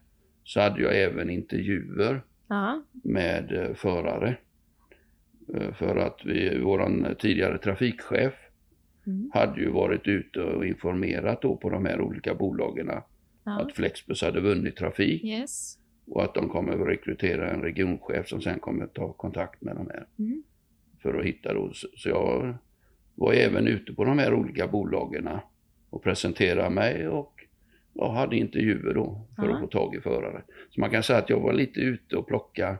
så 0.43 0.59
hade 0.61 0.81
jag 0.81 1.01
även 1.01 1.29
intervjuer 1.29 2.21
Ja. 2.49 2.83
med 2.91 3.51
eh, 3.51 3.73
förare. 3.75 4.37
Eh, 5.55 5.73
För 5.73 5.95
att 5.97 6.21
vi, 6.25 6.59
våran 6.59 7.15
tidigare 7.19 7.57
trafikchef 7.57 8.33
Mm. 9.07 9.31
hade 9.33 9.61
ju 9.61 9.69
varit 9.69 10.07
ute 10.07 10.41
och 10.41 10.65
informerat 10.65 11.41
då 11.41 11.57
på 11.57 11.69
de 11.69 11.85
här 11.85 12.01
olika 12.01 12.35
bolagen 12.35 12.89
ja. 13.43 13.61
att 13.61 13.73
Flexbus 13.73 14.21
hade 14.21 14.39
vunnit 14.41 14.75
trafik 14.75 15.23
Yes. 15.23 15.77
och 16.07 16.23
att 16.23 16.33
de 16.33 16.49
kommer 16.49 16.73
att 16.81 16.87
rekrytera 16.87 17.51
en 17.51 17.61
regionchef 17.61 18.27
som 18.27 18.41
sen 18.41 18.59
kommer 18.59 18.83
att 18.83 18.93
ta 18.93 19.13
kontakt 19.13 19.61
med 19.61 19.75
de 19.75 19.87
här 19.89 20.05
Mm. 20.19 20.43
För 21.01 21.19
att 21.19 21.25
hitta 21.25 21.53
då. 21.53 21.71
Så 21.73 22.09
jag 22.09 22.57
var 23.15 23.33
även 23.33 23.67
ute 23.67 23.93
på 23.93 24.03
de 24.05 24.19
här 24.19 24.33
olika 24.33 24.67
bolagen 24.67 25.29
och 25.89 26.03
presenterade 26.03 26.69
mig 26.69 27.07
och 27.07 27.33
ja, 27.93 28.11
hade 28.13 28.37
intervjuer 28.37 28.93
då 28.93 29.21
för 29.35 29.47
Ja. 29.47 29.53
att 29.55 29.59
få 29.61 29.67
tag 29.67 29.95
i 29.95 30.01
förare. 30.01 30.41
Så 30.69 30.79
man 30.81 30.89
kan 30.89 31.03
säga 31.03 31.19
att 31.19 31.29
jag 31.29 31.39
var 31.39 31.53
lite 31.53 31.79
ute 31.79 32.15
och 32.17 32.27
plocka, 32.27 32.77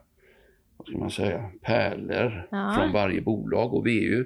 vad 0.77 0.87
ska 0.87 0.97
man 0.97 1.11
säga, 1.11 1.51
pärlor 1.61 2.47
Ja. 2.51 2.75
från 2.77 2.91
varje 2.93 3.21
bolag 3.21 3.73
och 3.73 3.85
vi 3.87 3.97
är 3.97 4.09
ju 4.09 4.25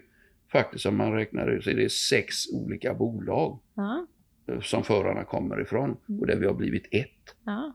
faktiskt 0.51 0.86
om 0.86 0.98
man 0.98 1.13
räknar 1.13 1.48
ut 1.48 1.63
så 1.63 1.69
är 1.69 1.75
det 1.75 1.91
sex 1.91 2.36
olika 2.53 2.93
bolag 2.93 3.60
Ja. 3.75 4.07
eh, 4.48 4.60
som 4.60 4.83
förarna 4.83 5.24
kommer 5.24 5.62
ifrån 5.62 5.98
Mm. 6.10 6.19
och 6.21 6.27
där 6.27 6.36
vi 6.36 6.45
har 6.45 6.53
blivit 6.53 6.88
ett. 6.91 7.36
ja. 7.45 7.74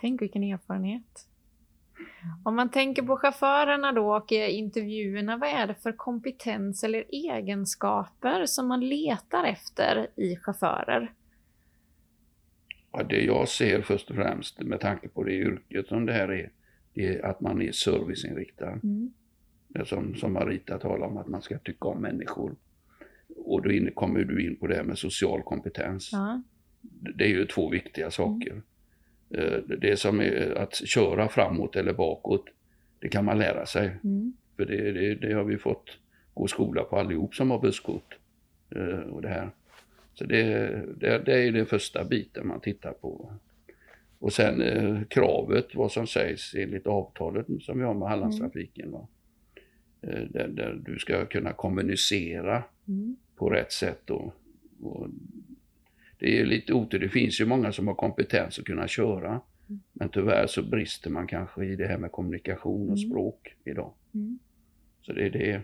Tänk 0.00 0.22
vilken 0.22 0.42
erfarenhet. 0.42 1.28
Om 2.44 2.56
man 2.56 2.70
tänker 2.70 3.02
på 3.02 3.16
chaufförerna 3.16 3.92
då 3.92 4.16
och 4.16 4.32
intervjuerna, 4.32 5.36
vad 5.36 5.48
är 5.48 5.66
det 5.66 5.74
för 5.74 5.92
kompetens 5.92 6.84
eller 6.84 7.04
egenskaper 7.08 8.46
som 8.46 8.68
man 8.68 8.80
letar 8.88 9.44
efter 9.44 10.06
i 10.16 10.36
chaufförer? 10.36 11.12
Ja, 12.92 13.02
det 13.02 13.20
jag 13.20 13.48
ser 13.48 13.82
först 13.82 14.10
och 14.10 14.16
främst 14.16 14.60
med 14.60 14.80
tanke 14.80 15.08
på 15.08 15.24
det 15.24 15.32
yrket 15.32 15.86
som 15.86 16.06
det 16.06 16.12
här 16.12 16.32
är, 16.32 16.50
det 16.94 17.06
är 17.06 17.26
att 17.26 17.40
man 17.40 17.62
är 17.62 17.72
serviceinriktad. 17.72 18.72
Mm. 18.72 19.12
Det 19.68 19.86
som, 19.86 20.14
som 20.14 20.32
Marita 20.32 20.78
talar 20.78 21.06
om, 21.06 21.16
att 21.16 21.28
man 21.28 21.42
ska 21.42 21.58
tycka 21.58 21.88
om 21.88 22.02
människor. 22.02 22.56
Och 23.36 23.62
då 23.62 23.70
in, 23.70 23.90
kommer 23.94 24.24
du 24.24 24.46
in 24.46 24.56
på 24.56 24.66
det 24.66 24.74
här 24.74 24.82
med 24.82 24.98
social 24.98 25.42
kompetens. 25.42 26.10
Ja. 26.12 26.42
Det 27.16 27.24
är 27.24 27.28
ju 27.28 27.46
två 27.46 27.70
viktiga 27.70 28.10
saker. 28.10 28.52
Eh, 28.52 28.62
Det 29.78 29.98
som 29.98 30.20
är 30.20 30.54
att 30.58 30.74
köra 30.74 31.28
framåt 31.28 31.76
eller 31.76 31.92
bakåt, 31.92 32.44
det 32.98 33.08
kan 33.08 33.24
man 33.24 33.38
lära 33.38 33.66
sig. 33.66 33.90
Mm. 34.04 34.32
För 34.56 34.64
det, 34.64 34.92
det, 34.92 35.14
det 35.14 35.32
har 35.32 35.44
vi 35.44 35.58
fått 35.58 35.98
gå 36.34 36.46
skola 36.46 36.82
på 36.82 36.96
allihop 36.98 37.34
som 37.34 37.50
har 37.50 37.58
busskort. 37.60 38.18
eh, 38.76 38.98
Och 38.98 39.22
det 39.22 39.28
här. 39.28 39.50
Så 40.14 40.24
det, 40.24 40.44
det, 40.96 41.18
det 41.26 41.32
är 41.48 41.52
den 41.52 41.66
första 41.66 42.04
biten 42.04 42.46
man 42.46 42.60
tittar 42.60 42.92
på. 42.92 43.32
Och 44.18 44.32
sen 44.32 44.62
eh, 44.62 45.02
kravet, 45.10 45.74
vad 45.74 45.92
som 45.92 46.06
sägs 46.06 46.54
enligt 46.54 46.86
avtalet 46.86 47.46
som 47.60 47.78
vi 47.78 47.84
har 47.84 47.94
med 47.94 48.08
Hallandstrafiken. 48.08 48.94
Eh, 50.02 50.20
där, 50.30 50.48
där 50.48 50.80
du 50.86 50.98
ska 50.98 51.26
kunna 51.26 51.52
kommunicera 51.52 52.62
Mm. 52.88 53.16
på 53.36 53.50
rätt 53.50 53.72
sätt. 53.72 54.10
Och, 54.10 54.34
och 54.82 55.08
det 56.22 56.40
är 56.40 56.44
lite 56.44 56.72
otur, 56.74 56.98
det 56.98 57.08
finns 57.08 57.40
ju 57.40 57.46
många 57.46 57.72
som 57.72 57.88
har 57.88 57.94
kompetens 57.94 58.58
att 58.58 58.64
kunna 58.64 58.88
köra. 58.88 59.40
Men 59.92 60.08
tyvärr 60.08 60.46
så 60.46 60.62
brister 60.62 61.10
man 61.10 61.26
kanske 61.26 61.64
i 61.64 61.76
det 61.76 61.86
här 61.86 61.98
med 61.98 62.12
kommunikation 62.12 62.80
och 62.90 62.96
Mm. 62.98 63.10
språk 63.10 63.54
idag. 63.64 63.92
Mm. 64.14 64.38
Så 65.00 65.12
det 65.12 65.26
är 65.26 65.30
det. 65.30 65.60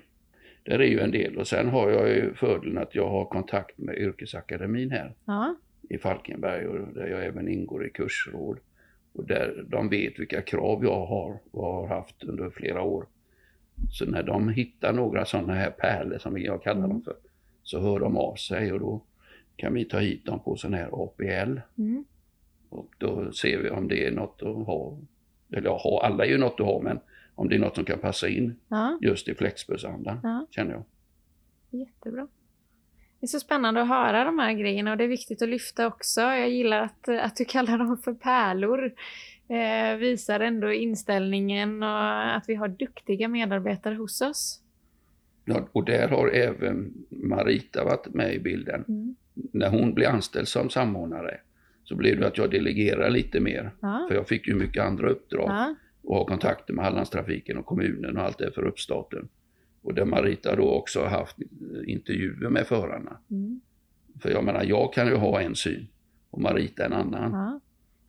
Där 0.62 0.78
är 0.78 0.86
ju 0.86 1.00
en 1.00 1.10
del. 1.10 1.36
Och 1.38 1.46
sen 1.48 1.68
har 1.68 1.90
jag 1.90 2.08
ju 2.08 2.34
fördelen 2.34 2.78
att 2.78 2.94
jag 2.94 3.08
har 3.08 3.24
kontakt 3.24 3.78
med 3.78 3.98
yrkesakademin 3.98 4.90
här 4.90 5.14
Ja. 5.24 5.56
i 5.90 5.98
Falkenberg 5.98 6.66
och 6.66 6.94
där 6.94 7.06
jag 7.06 7.24
även 7.24 7.48
ingår 7.48 7.86
i 7.86 7.90
kursråd. 7.90 8.58
Och 9.12 9.26
där 9.26 9.64
de 9.68 9.88
vet 9.88 10.18
vilka 10.18 10.42
krav 10.42 10.84
jag 10.84 11.06
har 11.06 11.38
och 11.50 11.64
har 11.66 11.86
haft 11.88 12.24
under 12.24 12.50
flera 12.50 12.82
år. 12.82 13.06
Så 13.90 14.06
när 14.06 14.22
de 14.22 14.48
hittar 14.48 14.92
några 14.92 15.24
sådana 15.24 15.54
här 15.54 15.70
pärlor 15.70 16.18
som 16.18 16.38
jag 16.38 16.62
kallar 16.62 16.78
Mm. 16.84 16.90
dem 16.90 17.02
för, 17.02 17.16
så 17.62 17.80
hör 17.80 17.98
de 18.00 18.16
av 18.16 18.34
sig 18.34 18.72
och 18.72 18.80
då 18.80 19.02
kan 19.58 19.74
vi 19.74 19.84
ta 19.84 19.98
hit 19.98 20.24
dem 20.24 20.40
på 20.40 20.56
sån 20.56 20.74
här 20.74 20.88
APL 21.04 21.60
Mm. 21.78 22.04
och 22.68 22.90
då 22.98 23.32
ser 23.32 23.58
vi 23.58 23.70
om 23.70 23.88
det 23.88 24.06
är 24.06 24.10
något 24.10 24.42
att 24.42 24.66
ha. 24.66 24.98
Eller 25.52 25.70
ha, 25.70 26.02
alla 26.06 26.24
är 26.24 26.28
ju 26.28 26.38
något 26.38 26.60
att 26.60 26.66
ha 26.66 26.80
men 26.82 27.00
om 27.34 27.48
det 27.48 27.54
är 27.54 27.58
något 27.58 27.74
som 27.74 27.84
kan 27.84 27.98
passa 27.98 28.28
in 28.28 28.56
Ja. 28.68 28.98
just 29.02 29.28
i 29.28 29.34
Flexbusandan, 29.34 30.20
Ja. 30.22 30.46
känner 30.50 30.72
jag. 30.72 30.84
Jättebra. 31.70 32.28
Det 33.20 33.24
är 33.24 33.28
så 33.28 33.40
spännande 33.40 33.82
att 33.82 33.88
höra 33.88 34.24
de 34.24 34.38
här 34.38 34.52
grejerna 34.52 34.90
och 34.90 34.96
det 34.96 35.04
är 35.04 35.08
viktigt 35.08 35.42
att 35.42 35.48
lyfta 35.48 35.86
också. 35.86 36.20
Jag 36.20 36.50
gillar 36.50 36.82
att, 36.82 37.08
att 37.08 37.36
du 37.36 37.44
kallar 37.44 37.78
dem 37.78 37.98
för 37.98 38.14
pärlor. 38.14 38.92
Eh, 39.48 39.96
visar 39.96 40.40
ändå 40.40 40.72
inställningen 40.72 41.82
och 41.82 42.36
att 42.36 42.44
vi 42.48 42.54
har 42.54 42.68
duktiga 42.68 43.28
medarbetare 43.28 43.94
hos 43.94 44.20
oss. 44.20 44.62
Ja, 45.44 45.68
och 45.72 45.84
där 45.84 46.08
har 46.08 46.28
även 46.28 46.92
Marita 47.10 47.84
varit 47.84 48.14
med 48.14 48.34
i 48.34 48.38
bilden. 48.38 48.84
Mm. 48.88 49.16
När 49.52 49.70
hon 49.70 49.94
blev 49.94 50.10
anställd 50.10 50.48
som 50.48 50.70
samordnare 50.70 51.40
så 51.84 51.94
blev 51.94 52.20
det 52.20 52.26
att 52.26 52.38
jag 52.38 52.50
delegerade 52.50 53.10
lite 53.10 53.40
mer. 53.40 53.70
Ja. 53.80 54.06
För 54.08 54.14
jag 54.14 54.28
fick 54.28 54.48
ju 54.48 54.54
mycket 54.54 54.84
andra 54.84 55.10
uppdrag 55.10 55.50
Ja. 55.50 55.74
och 56.02 56.16
ha 56.16 56.26
kontakter 56.26 56.74
med 56.74 56.84
Hallandstrafiken 56.84 57.56
och 57.56 57.66
kommunen 57.66 58.16
och 58.16 58.22
allt 58.22 58.38
det 58.38 58.50
för 58.52 58.64
uppstarten. 58.64 59.28
Och 59.82 59.94
där 59.94 60.04
Marita 60.04 60.56
då 60.56 60.70
också 60.70 61.00
har 61.00 61.08
haft 61.08 61.36
intervjuer 61.86 62.50
med 62.50 62.66
förarna. 62.66 63.16
Mm. 63.30 63.60
För 64.20 64.30
jag 64.30 64.44
menar, 64.44 64.64
jag 64.64 64.92
kan 64.92 65.06
ju 65.06 65.14
ha 65.14 65.40
en 65.40 65.54
syn 65.54 65.88
och 66.30 66.40
Marita 66.40 66.84
en 66.86 66.92
annan. 66.92 67.32
Ja. 67.32 67.60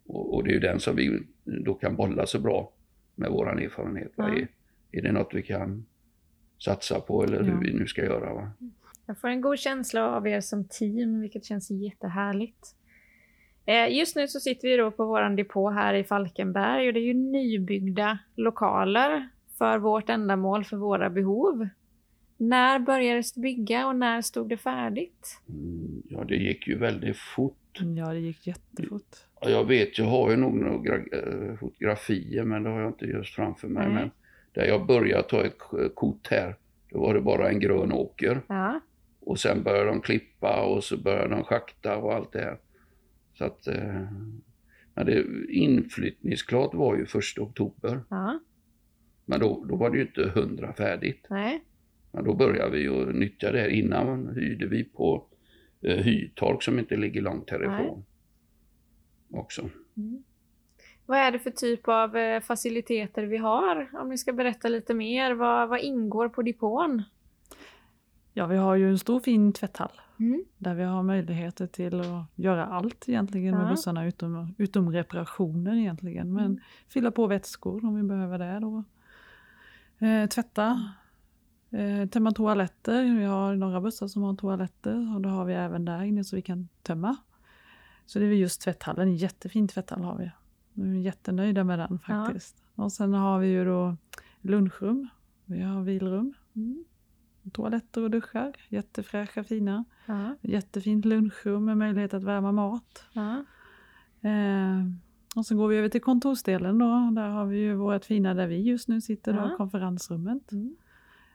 Och, 0.05 0.35
och 0.35 0.43
det 0.43 0.49
är 0.49 0.53
ju 0.53 0.59
den 0.59 0.79
som 0.79 0.95
vi 0.95 1.19
då 1.45 1.73
kan 1.73 1.95
bolla 1.95 2.25
så 2.25 2.39
bra 2.39 2.73
med 3.15 3.31
våran 3.31 3.59
erfarenhet. 3.59 4.11
Är, 4.17 4.47
är 4.91 5.01
det 5.01 5.11
något 5.11 5.31
vi 5.33 5.41
kan 5.41 5.85
satsa 6.59 6.99
på 6.99 7.23
eller 7.23 7.43
hur 7.43 7.59
vi 7.61 7.73
nu 7.73 7.87
ska 7.87 8.03
göra? 8.03 8.33
Va? 8.33 8.51
Jag 9.09 9.17
får 9.17 9.27
en 9.27 9.41
god 9.41 9.59
känsla 9.59 10.15
av 10.15 10.27
er 10.27 10.41
som 10.41 10.63
team, 10.67 11.21
vilket 11.21 11.45
känns 11.45 11.71
jättehärligt. 11.71 12.75
Eh, 13.65 13.97
Just 13.97 14.15
nu 14.15 14.27
så 14.27 14.39
sitter 14.39 14.67
vi 14.67 14.77
då 14.77 14.91
på 14.91 15.05
vår 15.05 15.35
depå 15.35 15.69
här 15.69 15.93
i 15.93 16.03
Falkenberg 16.03 16.87
och 16.87 16.93
det 16.93 16.99
är 16.99 17.03
ju 17.03 17.13
nybyggda 17.13 18.19
lokaler 18.35 19.29
för 19.57 19.77
vårt 19.77 20.09
ändamål, 20.09 20.65
för 20.65 20.77
våra 20.77 21.09
behov. 21.09 21.67
När 22.37 22.79
började 22.79 23.23
du 23.35 23.41
bygga 23.41 23.87
och 23.87 23.95
när 23.95 24.21
stod 24.21 24.49
det 24.49 24.57
färdigt? 24.57 25.41
Mm, 25.49 26.01
ja, 26.09 26.23
det 26.23 26.35
gick 26.35 26.67
ju 26.67 26.77
väldigt 26.77 27.17
fort. 27.17 27.79
Ja, 27.97 28.13
det 28.13 28.19
gick 28.19 28.47
jättefort. 28.47 29.17
Ja, 29.41 29.49
jag 29.49 29.65
vet, 29.67 29.97
jag 29.97 30.05
har 30.05 30.31
ju 30.31 30.37
nog 30.37 30.53
några 30.55 30.95
eh, 30.95 31.55
fotografier 31.59 32.43
men 32.43 32.63
det 32.63 32.69
har 32.69 32.81
jag 32.81 32.89
inte 32.89 33.05
just 33.05 33.35
framför 33.35 33.67
mig. 33.67 33.85
Nej. 33.87 33.93
Men 33.95 34.11
där 34.53 34.65
jag 34.65 34.85
började 34.87 35.23
ta 35.23 35.45
ett 35.45 35.57
kort 35.95 36.27
här, 36.31 36.55
då 36.91 36.99
var 36.99 37.13
det 37.13 37.21
bara 37.21 37.49
en 37.49 37.59
grön 37.59 37.91
åker. 37.91 38.41
Ja, 38.47 38.79
Och 39.29 39.39
sen 39.39 39.63
började 39.63 39.89
de 39.89 40.01
klippa 40.01 40.61
och 40.65 40.83
så 40.83 40.97
började 40.97 41.35
de 41.35 41.43
schakta 41.43 41.97
och 41.97 42.13
allt 42.13 42.31
det 42.31 42.39
här. 42.39 42.57
Så 43.33 43.45
att, 43.45 43.67
eh, 43.67 44.07
men 44.93 45.05
det, 45.05 45.25
inflyttningsklart 45.49 46.73
var 46.73 46.95
ju 46.95 47.05
första 47.05 47.41
oktober. 47.41 47.99
ja, 48.09 48.39
Men 49.25 49.39
då, 49.39 49.65
då 49.69 49.75
var 49.75 49.89
det 49.89 49.97
ju 49.97 50.01
inte 50.01 50.29
hundra 50.29 50.73
färdigt. 50.73 51.27
nej. 51.29 51.63
Men 52.11 52.23
då 52.23 52.33
började 52.33 52.71
vi 52.71 52.81
ju 52.81 53.13
nyttja 53.13 53.51
det. 53.51 53.59
här. 53.59 53.67
Innan 53.67 54.35
hyrde 54.35 54.67
vi 54.67 54.83
på 54.83 55.25
eh, 55.81 55.97
Hytork 55.97 56.63
som 56.63 56.79
inte 56.79 56.95
ligger 56.95 57.21
långt 57.21 57.49
härifrån. 57.49 58.05
Också. 59.31 59.69
Mm. 59.97 60.23
Vad 61.05 61.17
är 61.17 61.31
det 61.31 61.39
för 61.39 61.51
typ 61.51 61.87
av 61.87 62.17
eh, 62.17 62.41
faciliteter 62.41 63.23
vi 63.23 63.37
har? 63.37 63.89
Om 63.93 64.09
ni 64.09 64.17
ska 64.17 64.33
berätta 64.33 64.67
lite 64.67 64.93
mer. 64.93 65.31
Vad, 65.31 65.69
vad 65.69 65.79
ingår 65.79 66.29
på 66.29 66.41
depån? 66.41 67.03
Ja, 68.39 68.45
vi 68.47 68.57
har 68.57 68.75
ju 68.75 68.89
en 68.89 68.99
stor 68.99 69.19
fin 69.19 69.53
tvätthall 69.53 69.91
Mm. 70.19 70.43
där 70.57 70.75
vi 70.75 70.83
har 70.83 71.03
möjligheter 71.03 71.67
till 71.67 71.99
att 72.01 72.25
göra 72.35 72.65
allt 72.65 73.09
egentligen 73.09 73.55
med 73.55 73.65
Ja. 73.65 73.69
bussarna 73.69 74.05
utom, 74.05 74.55
utom 74.57 74.91
reparationer 74.91 75.75
egentligen. 75.75 76.33
Men 76.33 76.45
Mm. 76.45 76.59
fylla 76.87 77.11
på 77.11 77.27
vätskor 77.27 77.85
om 77.85 77.95
vi 77.95 78.03
behöver 78.03 78.37
det 78.39 78.59
då. 78.59 78.83
Eh, 80.05 80.27
tvätta, 80.29 80.91
eh, 81.69 82.05
tömma 82.09 82.31
toaletter. 82.31 83.03
Vi 83.17 83.23
har 83.25 83.55
några 83.55 83.81
bussar 83.81 84.07
som 84.07 84.23
har 84.23 84.35
toaletter 84.35 85.15
och 85.15 85.21
då 85.21 85.29
har 85.29 85.45
vi 85.45 85.53
även 85.53 85.85
där 85.85 86.03
inne 86.03 86.23
så 86.23 86.35
vi 86.35 86.41
kan 86.41 86.67
tömma. 86.83 87.17
Så 88.05 88.19
det 88.19 88.25
är 88.25 88.29
just 88.33 88.61
tvätthallen, 88.61 89.07
en 89.07 89.15
jättefin 89.15 89.67
tvätthall 89.67 90.03
har 90.03 90.17
vi. 90.17 90.31
Vi 90.73 90.97
är 90.97 91.01
jättenöjda 91.01 91.63
med 91.63 91.79
den 91.79 91.99
Ja. 92.07 92.25
faktiskt. 92.25 92.63
Och 92.75 92.91
sen 92.91 93.13
har 93.13 93.39
vi 93.39 93.47
ju 93.47 93.65
då 93.65 93.95
lunchrum, 94.41 95.07
vi 95.45 95.61
har 95.61 95.81
vilrum, 95.81 96.33
Mm. 96.55 96.85
Toaletter 97.53 98.03
och 98.03 98.11
duschar, 98.11 98.53
jättefräscha 98.69 99.43
fina. 99.43 99.85
Ja, 100.05 100.35
Jättefint 100.41 101.05
lunchrum 101.05 101.65
med 101.65 101.77
möjlighet 101.77 102.13
att 102.13 102.23
värma 102.23 102.51
mat. 102.51 103.03
ja, 103.13 103.43
Eh, 104.21 104.85
och 105.35 105.45
så 105.45 105.55
går 105.55 105.67
vi 105.67 105.77
över 105.77 105.89
till 105.89 106.01
kontorsdelen 106.01 106.77
då. 106.77 107.09
Där 107.15 107.29
har 107.29 107.45
vi 107.45 107.57
ju 107.57 107.73
vårt 107.73 108.05
fina 108.05 108.33
där 108.33 108.47
vi 108.47 108.61
just 108.61 108.87
nu 108.87 109.01
sitter 109.01 109.33
då, 109.33 109.39
Ja. 109.39 109.57
konferensrummet. 109.57 110.51
Mm. 110.51 110.75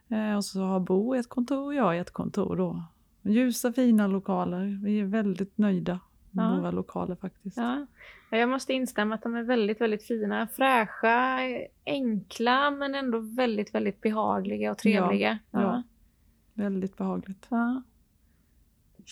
Eh, 0.09 0.35
och 0.37 0.45
så 0.45 0.61
har 0.61 0.79
Bo 0.79 1.13
ett 1.15 1.29
kontor 1.29 1.65
och 1.65 1.73
jag 1.73 1.97
ett 1.97 2.11
kontor 2.11 2.55
då. 2.55 2.83
Ljusa 3.21 3.73
fina 3.73 4.07
lokaler. 4.07 4.79
Vi 4.83 4.99
är 4.99 5.05
väldigt 5.05 5.57
nöjda 5.57 5.99
med 6.31 6.45
Ja. 6.45 6.57
våra 6.57 6.71
lokaler 6.71 7.15
faktiskt. 7.15 7.57
ja. 7.57 7.85
Ja, 8.31 8.37
Jag 8.37 8.49
måste 8.49 8.73
instämma 8.73 9.15
att 9.15 9.21
de 9.23 9.35
är 9.35 9.43
väldigt, 9.43 9.81
väldigt 9.81 10.03
fina. 10.03 10.47
Fräscha, 10.47 11.39
enkla 11.85 12.71
men 12.71 12.95
ändå 12.95 13.19
väldigt, 13.19 13.75
väldigt 13.75 14.01
behagliga 14.01 14.71
och 14.71 14.77
trevliga. 14.77 15.39
Ja. 15.51 15.83
Väldigt 16.55 16.97
behagligt. 16.97 17.47
Ja. 17.49 17.81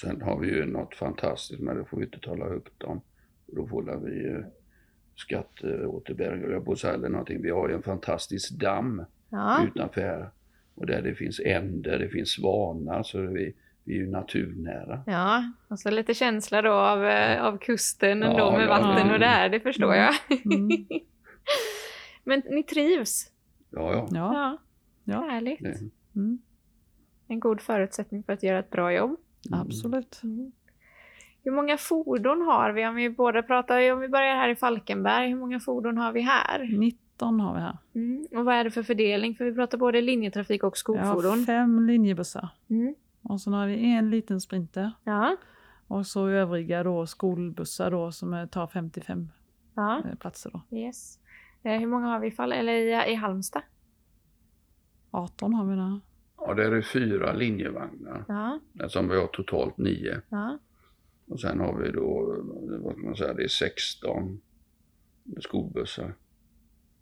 Sen 0.02 0.22
har 0.22 0.40
vi 0.40 0.48
ju 0.48 0.66
något 0.66 0.96
fantastiskt, 0.96 1.62
men 1.62 1.78
det 1.78 1.86
får 1.86 1.98
vi 1.98 2.06
inte 2.06 2.20
tala 2.20 2.46
högt 2.50 2.84
om. 2.84 3.02
Då 3.48 3.68
får 3.68 4.00
vi 4.06 4.12
ju 4.16 4.44
skatteåterbäring, 5.16 6.44
eller 6.44 6.54
jag 6.54 6.66
på 6.66 6.76
eller 6.88 7.10
någonting. 7.10 7.42
Vi 7.42 7.50
har 7.50 7.70
ju 7.70 7.76
en 7.76 7.84
fantastisk 7.84 8.52
damm 8.60 9.06
Ja. 9.30 9.64
utanför 9.68 10.02
här. 10.02 10.30
Och 10.76 10.86
där 10.86 11.02
det 11.02 11.16
finns 11.16 11.40
änder, 11.40 12.00
det 12.00 12.10
finns 12.10 12.30
svanar, 12.30 13.04
så 13.04 13.22
vi, 13.22 13.54
vi 13.84 13.94
är 13.94 13.98
ju 13.98 14.10
naturnära. 14.12 15.04
ja, 15.08 15.44
och 15.68 15.80
så 15.80 15.92
lite 15.92 16.14
känsla 16.14 16.62
då 16.62 16.72
av, 16.72 17.06
eh, 17.06 17.44
av 17.44 17.58
kusten 17.58 18.24
ändå 18.24 18.38
Ja, 18.40 18.52
med 18.58 18.66
ja, 18.66 18.70
vatten 18.70 19.08
ja. 19.08 19.14
och 19.14 19.20
där, 19.20 19.50
det 19.50 19.60
förstår 19.60 19.94
Mm. 19.94 20.00
jag. 20.30 20.46
Mm. 20.54 20.70
Men 22.24 22.42
ni 22.50 22.64
trivs? 22.64 23.32
Ja, 23.70 23.94
ja. 23.94 24.08
Ja. 24.12 24.58
Ja, 25.04 25.22
härligt. 25.32 25.64
Det, 25.64 25.80
Mm. 26.16 26.40
En 27.34 27.40
god 27.40 27.62
förutsättning 27.62 28.24
för 28.24 28.34
att 28.34 28.44
göra 28.44 28.60
ett 28.60 28.70
bra 28.70 28.94
jobb. 28.94 29.16
Absolut. 29.52 30.22
Hur 31.44 31.52
många 31.52 31.78
fordon 31.78 32.42
har 32.42 32.72
vi? 32.72 32.88
Om 32.88 32.96
vi, 32.96 33.10
båda 33.10 33.44
pratar, 33.44 33.94
om 33.94 34.00
vi 34.00 34.08
börjar 34.10 34.36
här 34.36 34.50
i 34.50 34.56
Falkenberg, 34.56 35.30
hur 35.30 35.36
många 35.36 35.60
fordon 35.60 35.98
har 35.98 36.12
vi 36.12 36.22
här? 36.22 36.78
19 36.80 37.40
har 37.40 37.54
vi 37.56 37.60
här. 37.62 37.78
Mm. 37.96 38.28
Och 38.38 38.46
vad 38.46 38.56
är 38.56 38.64
det 38.64 38.72
för 38.72 38.84
fördelning? 38.84 39.36
För 39.36 39.46
vi 39.46 39.54
pratar 39.54 39.78
både 39.78 40.02
linjetrafik 40.02 40.64
och 40.64 40.68
Vi 40.88 40.98
har 40.98 41.06
skolfordon. 41.06 41.46
fem 41.46 41.88
linjebussar. 41.88 42.50
Mm. 42.70 42.96
Och 43.22 43.42
sen 43.42 43.54
har 43.54 43.68
vi 43.68 43.94
en 43.94 44.10
liten 44.10 44.42
sprinter. 44.42 44.92
Ja, 45.04 45.38
Och 45.88 46.08
så 46.08 46.28
övriga 46.28 46.84
då 46.84 47.06
skolbussar 47.06 47.92
då 47.92 48.12
som 48.12 48.48
tar 48.52 48.68
55 48.68 49.30
ja, 49.76 50.02
eh, 50.10 50.16
platser 50.16 50.52
då. 50.54 50.78
yes. 50.78 51.20
Eh, 51.64 51.80
hur 51.80 51.88
många 51.88 52.08
har 52.08 52.20
vi 52.20 52.28
i, 52.28 52.32
Fall- 52.32 52.54
eller 52.54 52.74
i, 52.74 53.12
i 53.12 53.16
Halmstad? 53.16 53.62
18 55.12 55.54
har 55.54 55.66
vi 55.66 55.76
där. 55.76 56.00
Ja, 56.48 56.54
där 56.54 56.72
är 56.72 56.82
fyra 56.82 57.34
linjevagnar, 57.34 58.26
Ja, 58.28 58.60
som 58.90 59.10
vi 59.10 59.18
har 59.18 59.28
totalt 59.28 59.78
nio. 59.78 60.22
ja, 60.30 60.58
Och 61.28 61.40
sen 61.42 61.60
har 61.60 61.78
vi 61.78 61.92
då, 61.92 62.36
vad 62.84 62.96
kan 62.96 63.06
man 63.06 63.16
säga, 63.16 63.34
det 63.34 63.44
är 63.44 63.48
16 63.48 64.42
skolbussar. 65.40 66.14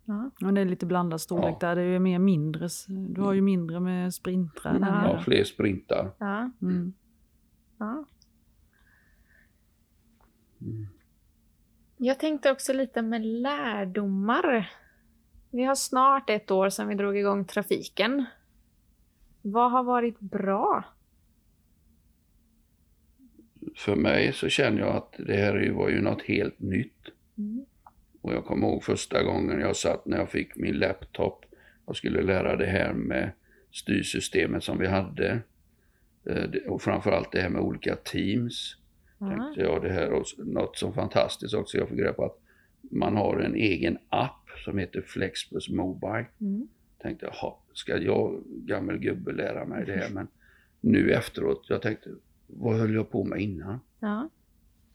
ja. 0.06 0.32
Och 0.46 0.54
det 0.54 0.62
är 0.62 0.66
lite 0.66 0.86
blandad 0.86 1.22
storlek 1.22 1.56
Ja. 1.60 1.68
där. 1.68 1.76
Det 1.76 1.82
är 1.82 1.86
ju 1.86 2.00
mer 2.00 2.20
mindre. 2.20 2.68
Du 2.88 3.22
har 3.22 3.34
ju 3.34 3.42
mindre 3.42 3.80
med 3.80 4.14
sprintrar. 4.14 4.78
Ja. 4.80 4.86
här. 4.86 5.14
Ja, 5.14 5.22
fler 5.22 5.44
sprintar. 5.44 6.12
ja, 6.18 6.52
Mm. 6.62 6.94
ja. 7.78 8.06
Mm. 10.62 10.88
Jag 11.98 12.20
tänkte 12.20 12.52
också 12.52 12.74
lite 12.74 13.02
med 13.02 13.26
lärdomar. 13.26 14.70
Vi 15.50 15.64
har 15.64 15.76
snart 15.76 16.30
ett 16.30 16.52
år 16.52 16.70
sedan 16.70 16.88
vi 16.88 16.96
drog 16.96 17.18
igång 17.18 17.46
trafiken. 17.46 18.26
Vad 19.42 19.72
har 19.72 19.84
varit 19.84 20.20
bra? 20.20 20.84
För 23.76 23.96
mig 23.96 24.34
så 24.34 24.50
känner 24.50 24.80
jag 24.80 24.96
att 24.96 25.16
det 25.28 25.34
här 25.36 25.70
var 25.72 25.90
ju 25.90 26.02
något 26.02 26.22
helt 26.22 26.60
nytt. 26.60 27.10
Mm. 27.38 27.66
Och 28.22 28.34
jag 28.34 28.46
kommer 28.46 28.68
ihåg 28.68 28.84
första 28.84 29.24
gången 29.24 29.60
jag 29.60 29.76
satt 29.76 30.06
när 30.06 30.18
jag 30.18 30.30
fick 30.30 30.56
min 30.56 30.76
laptop 30.80 31.46
och 31.86 31.98
skulle 31.98 32.22
lära 32.22 32.56
det 32.56 32.66
här 32.66 32.94
med 32.94 33.32
styrsystemet 33.72 34.64
som 34.64 34.78
vi 34.80 34.88
hade. 34.88 35.40
Eh, 36.26 36.44
Och 36.68 36.82
framförallt 36.82 37.32
det 37.32 37.42
här 37.42 37.50
med 37.50 37.62
olika 37.62 37.96
teams. 37.96 38.76
Ja, 39.20 39.28
Tänkte 39.30 39.62
jag 39.62 39.82
det 39.82 39.90
här 39.90 40.12
och 40.12 40.26
något 40.38 40.78
som 40.78 40.94
fantastiskt 40.94 41.54
också. 41.54 41.78
Jag 41.78 41.90
fick 41.90 42.00
reda 42.00 42.14
på 42.14 42.26
att 42.26 42.38
man 42.82 43.16
har 43.16 43.38
en 43.40 43.56
egen 43.56 43.98
app 44.10 44.50
som 44.66 44.78
heter 44.78 45.02
Flexbus 45.02 45.70
Mobile. 45.70 46.26
mm. 46.42 46.68
Tänkte 47.02 47.26
jaha, 47.26 47.54
ska 47.74 47.98
jag 47.98 48.44
gammal 48.48 48.98
gubbe 48.98 49.32
lära 49.32 49.66
mig 49.66 49.86
det 49.86 49.94
här? 49.94 50.10
Men 50.10 50.28
nu 50.82 51.12
efteråt, 51.12 51.66
jag 51.70 51.82
tänkte 51.82 52.10
vad 52.48 52.76
höll 52.76 52.94
jag 52.94 53.12
på 53.12 53.24
med 53.24 53.40
innan? 53.40 53.80
ja, 54.00 54.30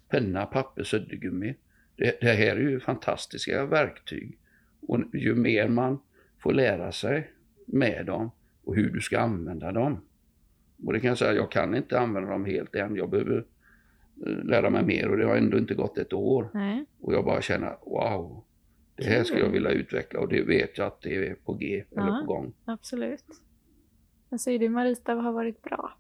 penna, 0.08 0.46
papper, 0.46 0.84
suddgummi. 0.84 1.54
Det, 1.96 2.20
det 2.20 2.32
här 2.32 2.56
är 2.56 2.60
ju 2.60 2.80
fantastiska 2.80 3.66
verktyg. 3.66 4.38
Och 4.80 5.00
ju 5.12 5.34
mer 5.34 5.68
man 5.68 5.98
får 6.38 6.52
lära 6.52 6.92
sig 6.92 7.30
med 7.66 8.06
dem 8.06 8.30
och 8.64 8.76
hur 8.76 8.90
du 8.90 9.00
ska 9.00 9.18
använda 9.20 9.72
dem. 9.72 10.00
Och 10.84 10.92
det 10.92 11.00
kan 11.00 11.08
jag 11.08 11.18
säga, 11.18 11.32
jag 11.32 11.50
kan 11.50 11.74
inte 11.74 12.00
använda 12.00 12.30
dem 12.30 12.44
helt 12.44 12.74
än. 12.74 12.96
Jag 12.96 13.10
behöver 13.10 13.44
eh, 14.26 14.44
lära 14.44 14.70
mig 14.70 14.84
mer 14.84 15.08
och 15.08 15.16
det 15.16 15.24
har 15.24 15.36
ändå 15.36 15.58
inte 15.58 15.74
gått 15.74 15.98
ett 15.98 16.12
år. 16.12 16.48
nej, 16.54 16.84
Och 17.00 17.14
jag 17.14 17.24
bara 17.24 17.42
känner, 17.42 17.76
wow, 17.84 18.44
det 18.96 19.04
här 19.04 19.24
ska 19.24 19.38
jag 19.38 19.48
vilja 19.48 19.70
utveckla 19.70 20.20
och 20.20 20.28
det 20.28 20.42
vet 20.42 20.78
jag 20.78 20.86
att 20.86 21.00
det 21.02 21.28
är 21.28 21.34
på 21.34 21.54
G 21.54 21.84
eller 21.90 22.06
Ja. 22.06 22.20
på 22.20 22.32
gång. 22.32 22.52
absolut. 22.64 23.24
Vad 24.28 24.40
säger 24.40 24.58
du 24.58 24.68
Marita, 24.68 25.14
vad 25.14 25.24
har 25.24 25.32
varit 25.32 25.62
bra? 25.62 25.92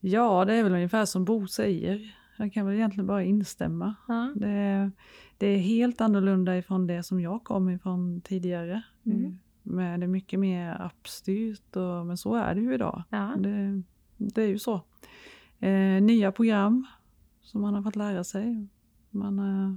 Ja, 0.00 0.44
det 0.44 0.54
är 0.54 0.62
väl 0.62 0.72
ungefär 0.72 1.04
som 1.04 1.24
Bo 1.24 1.46
säger. 1.46 2.16
Jag 2.38 2.52
kan 2.52 2.66
väl 2.66 2.74
egentligen 2.74 3.06
bara 3.06 3.22
instämma. 3.24 3.94
Ja, 4.08 4.32
Det 4.36 4.48
är, 4.48 4.90
det 5.38 5.46
är 5.46 5.58
helt 5.58 6.00
annorlunda 6.00 6.58
ifrån 6.58 6.86
det 6.86 7.02
som 7.02 7.20
jag 7.20 7.44
kom 7.44 7.70
ifrån 7.70 8.20
tidigare. 8.20 8.82
Mm. 9.06 9.38
Men 9.62 10.00
det 10.00 10.06
är 10.06 10.08
mycket 10.08 10.40
mer 10.40 10.80
appstyrt, 10.82 11.76
och, 11.76 12.06
men 12.06 12.16
så 12.16 12.34
är 12.34 12.54
det 12.54 12.60
ju 12.60 12.74
idag. 12.74 13.02
ja, 13.10 13.34
Det, 13.38 13.82
det 14.16 14.42
är 14.42 14.48
ju 14.48 14.58
så. 14.58 14.80
Eh, 15.60 16.02
nya 16.02 16.32
program 16.32 16.86
som 17.40 17.60
man 17.60 17.74
har 17.74 17.82
fått 17.82 17.96
lära 17.96 18.24
sig. 18.24 18.66
Man, 19.10 19.38
eh, 19.38 19.74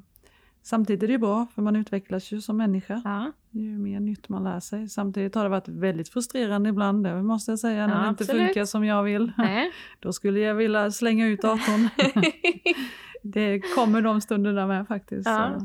samtidigt 0.67 1.03
är 1.03 1.08
det 1.08 1.13
ju 1.13 1.19
bra 1.19 1.47
för 1.56 1.62
man 1.62 1.75
utvecklas 1.75 2.32
ju 2.32 2.41
som 2.41 2.58
människa. 2.58 3.01
ja, 3.06 3.32
Ju 3.51 3.77
mer 3.77 3.99
nytt 3.99 4.30
man 4.30 4.43
lär 4.43 4.60
sig. 4.60 4.89
Samtidigt 4.89 5.36
har 5.36 5.43
det 5.43 5.49
varit 5.49 5.67
väldigt 5.67 6.10
frustrerande 6.10 6.69
ibland, 6.69 7.03
det 7.03 7.23
måste 7.23 7.51
jag 7.51 7.60
säga, 7.60 7.88
när 7.88 7.95
Ja, 7.95 8.01
det 8.03 8.10
inte 8.10 8.23
absolut. 8.23 8.45
funkar 8.47 8.65
som 8.65 8.86
jag 8.86 9.03
vill. 9.03 9.32
nej. 9.38 9.71
Då 9.99 10.13
skulle 10.13 10.39
jag 10.39 10.56
vilja 10.56 10.91
slänga 10.91 11.27
ut 11.27 11.41
datorn. 11.41 11.89
det 13.23 13.60
kommer 13.75 14.01
de 14.01 14.21
stunderna 14.21 14.67
med 14.67 14.88
faktiskt. 14.88 15.27
Ja. 15.30 15.56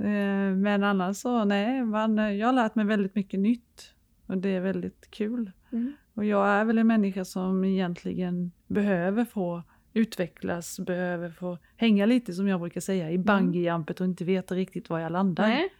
Eh, 0.00 0.54
Men 0.56 0.84
annars 0.84 1.16
så, 1.16 1.44
nej, 1.44 1.84
man, 1.84 2.38
jag 2.38 2.46
har 2.48 2.52
lärt 2.52 2.74
mig 2.74 2.84
väldigt 2.84 3.14
mycket 3.14 3.40
nytt. 3.40 3.94
Och 4.26 4.38
det 4.38 4.48
är 4.48 4.60
väldigt 4.60 5.10
kul. 5.10 5.50
Mm. 5.72 5.92
Och 6.14 6.24
jag 6.24 6.48
är 6.48 6.64
väl 6.64 6.78
en 6.78 6.86
människa 6.86 7.24
som 7.24 7.64
egentligen 7.64 8.52
behöver 8.66 9.24
få 9.24 9.62
utvecklas, 9.92 10.80
behöver 10.80 11.30
få 11.30 11.58
hänga 11.76 12.06
lite 12.06 12.32
som 12.32 12.48
jag 12.48 12.60
brukar 12.60 12.80
säga 12.80 13.10
i 13.10 13.18
bungyjumpet 13.18 14.00
och 14.00 14.06
inte 14.06 14.24
veta 14.24 14.54
riktigt 14.54 14.90
var 14.90 14.98
jag 14.98 15.12
landar. 15.12 15.48
Nej. 15.48 15.72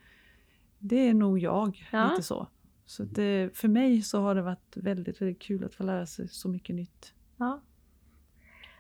Det 0.79 1.09
är 1.09 1.15
nog 1.15 1.39
jag, 1.39 1.89
Ja. 1.93 2.11
lite 2.11 2.23
så. 2.23 2.49
Så 2.87 3.03
det, 3.05 3.57
för 3.57 3.69
mig 3.69 4.03
så 4.03 4.21
har 4.21 4.35
det 4.35 4.43
varit 4.43 4.77
väldigt, 4.77 5.23
väldigt 5.23 5.43
kul 5.43 5.65
att 5.65 5.75
få 5.75 5.83
lära 5.85 6.07
sig 6.07 6.29
så 6.29 6.49
mycket 6.49 6.77
nytt. 6.77 7.15
Ja. 7.37 7.63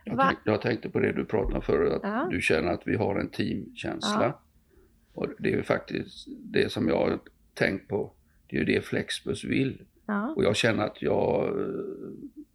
Jag, 0.04 0.18
tänk, 0.18 0.38
jag 0.44 0.60
tänkte 0.62 0.90
på 0.90 0.98
det 1.00 1.12
du 1.12 1.24
pratade 1.24 1.54
om 1.56 1.62
förut, 1.62 1.92
att 1.92 2.00
Ja. 2.02 2.28
du 2.30 2.40
känner 2.40 2.72
att 2.72 2.82
vi 2.86 2.96
har 2.96 3.18
en 3.20 3.28
teamkänsla. 3.28 4.22
Ja. 4.22 4.40
Och 5.12 5.28
det 5.38 5.52
är 5.52 5.56
ju 5.56 5.62
faktiskt 5.62 6.28
det 6.28 6.72
som 6.72 6.88
jag 6.88 6.96
har 6.96 7.18
tänkt 7.54 7.88
på. 7.88 8.12
Det 8.46 8.56
är 8.56 8.60
ju 8.60 8.66
det 8.66 8.84
Flexbus 8.84 9.44
vill. 9.44 9.82
Ja. 10.06 10.28
Och 10.36 10.44
jag 10.44 10.56
känner 10.56 10.84
att 10.86 11.02
jag 11.02 11.48
eh, 11.60 11.64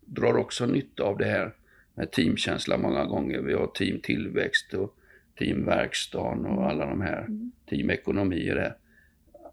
drar 0.05 0.37
också 0.37 0.65
nytta 0.65 1.03
av 1.03 1.17
det 1.17 1.25
här 1.25 1.55
med 1.95 2.11
teamkänsla 2.11 2.77
många 2.77 3.05
gånger. 3.05 3.41
Vi 3.41 3.53
har 3.53 3.67
team 3.67 3.99
tillväxt 3.99 4.73
och 4.73 4.95
team 5.39 5.65
verkstaden 5.65 6.45
och 6.45 6.69
alla 6.69 6.85
de 6.85 7.01
här 7.01 7.21
Mm. 7.21 7.51
team 7.69 7.89
ekonomi 7.89 8.51
och 8.51 8.55
det. 8.55 8.75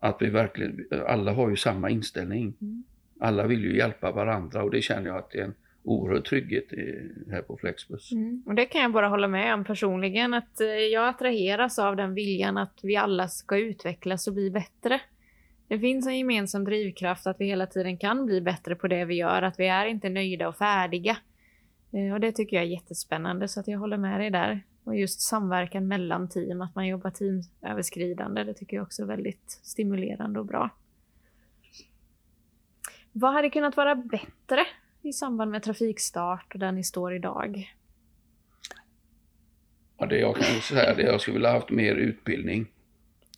Att 0.01 0.17
vi 0.21 0.31
verkligen, 0.31 0.87
alla 1.07 1.33
har 1.33 1.51
ju 1.51 1.57
samma 1.57 1.91
inställning. 1.91 2.55
Mm. 2.61 2.85
Alla 3.21 3.47
vill 3.47 3.65
ju 3.65 3.77
hjälpa 3.77 4.13
varandra 4.13 4.63
och 4.63 4.71
det 4.71 4.83
känner 4.83 5.07
jag 5.07 5.17
att 5.17 5.31
det 5.31 5.39
är 5.39 5.45
en 5.45 5.55
oerhörd 5.85 6.25
trygghet 6.25 6.73
i, 6.73 7.11
här 7.31 7.43
på 7.43 7.57
Flexbus. 7.57 8.13
Mm. 8.13 8.43
Och 8.47 8.55
det 8.55 8.67
kan 8.67 8.83
jag 8.83 8.93
bara 8.93 9.09
hålla 9.09 9.29
med 9.29 9.55
om 9.55 9.65
personligen, 9.65 10.35
att 10.35 10.61
eh, 10.61 10.67
jag 10.67 11.09
attraheras 11.09 11.79
av 11.79 11.97
den 11.97 12.15
viljan 12.15 12.59
att 12.59 12.81
vi 12.83 12.97
alla 12.97 13.29
ska 13.29 13.59
utvecklas 13.59 14.27
och 14.27 14.35
bli 14.35 14.51
bättre. 14.51 15.01
Det 15.69 15.79
finns 15.79 16.07
en 16.07 16.19
gemensam 16.19 16.65
drivkraft 16.65 17.27
att 17.27 17.37
vi 17.41 17.45
hela 17.47 17.67
tiden 17.67 17.99
kan 17.99 18.27
bli 18.27 18.41
bättre 18.41 18.75
på 18.75 18.89
det 18.89 19.05
vi 19.05 19.15
gör, 19.15 19.43
att 19.43 19.61
vi 19.61 19.67
är 19.67 19.87
inte 19.87 20.09
nöjda 20.09 20.49
och 20.49 20.57
färdiga. 20.57 21.17
Eh, 21.93 22.13
Och 22.15 22.21
det 22.21 22.33
tycker 22.33 22.57
jag 22.57 22.65
är 22.65 22.69
jättespännande, 22.69 23.49
så 23.49 23.61
att 23.61 23.69
jag 23.69 23.79
håller 23.79 23.97
med 23.97 24.21
dig 24.21 24.31
där. 24.31 24.61
Och 24.85 24.97
just 24.97 25.21
samverkan 25.21 25.89
mellan 25.89 26.29
team, 26.29 26.61
att 26.61 26.75
man 26.75 26.87
jobbar 26.87 27.11
teamöverskridande, 27.11 28.45
det 28.45 28.55
tycker 28.55 28.77
jag 28.77 28.83
också 28.83 29.03
är 29.03 29.07
väldigt 29.07 29.61
stimulerande 29.63 30.41
och 30.41 30.47
bra. 30.47 30.71
Vad 33.13 33.33
hade 33.33 33.51
kunnat 33.51 33.77
vara 33.77 33.95
bättre 33.95 34.67
i 35.03 35.13
samband 35.13 35.51
med 35.51 35.63
trafikstart 35.63 36.53
och 36.55 36.59
där 36.61 36.73
ni 36.73 36.85
står 36.85 37.15
idag? 37.15 37.75
Ja, 39.99 40.07
det 40.07 40.19
jag 40.19 40.37
kan 40.37 40.61
säga 40.61 40.95
det 40.95 41.03
är 41.03 41.07
att 41.07 41.13
jag 41.13 41.21
skulle 41.21 41.35
vilja 41.35 41.53
haft 41.53 41.71
mer 41.71 41.95
utbildning 41.95 42.67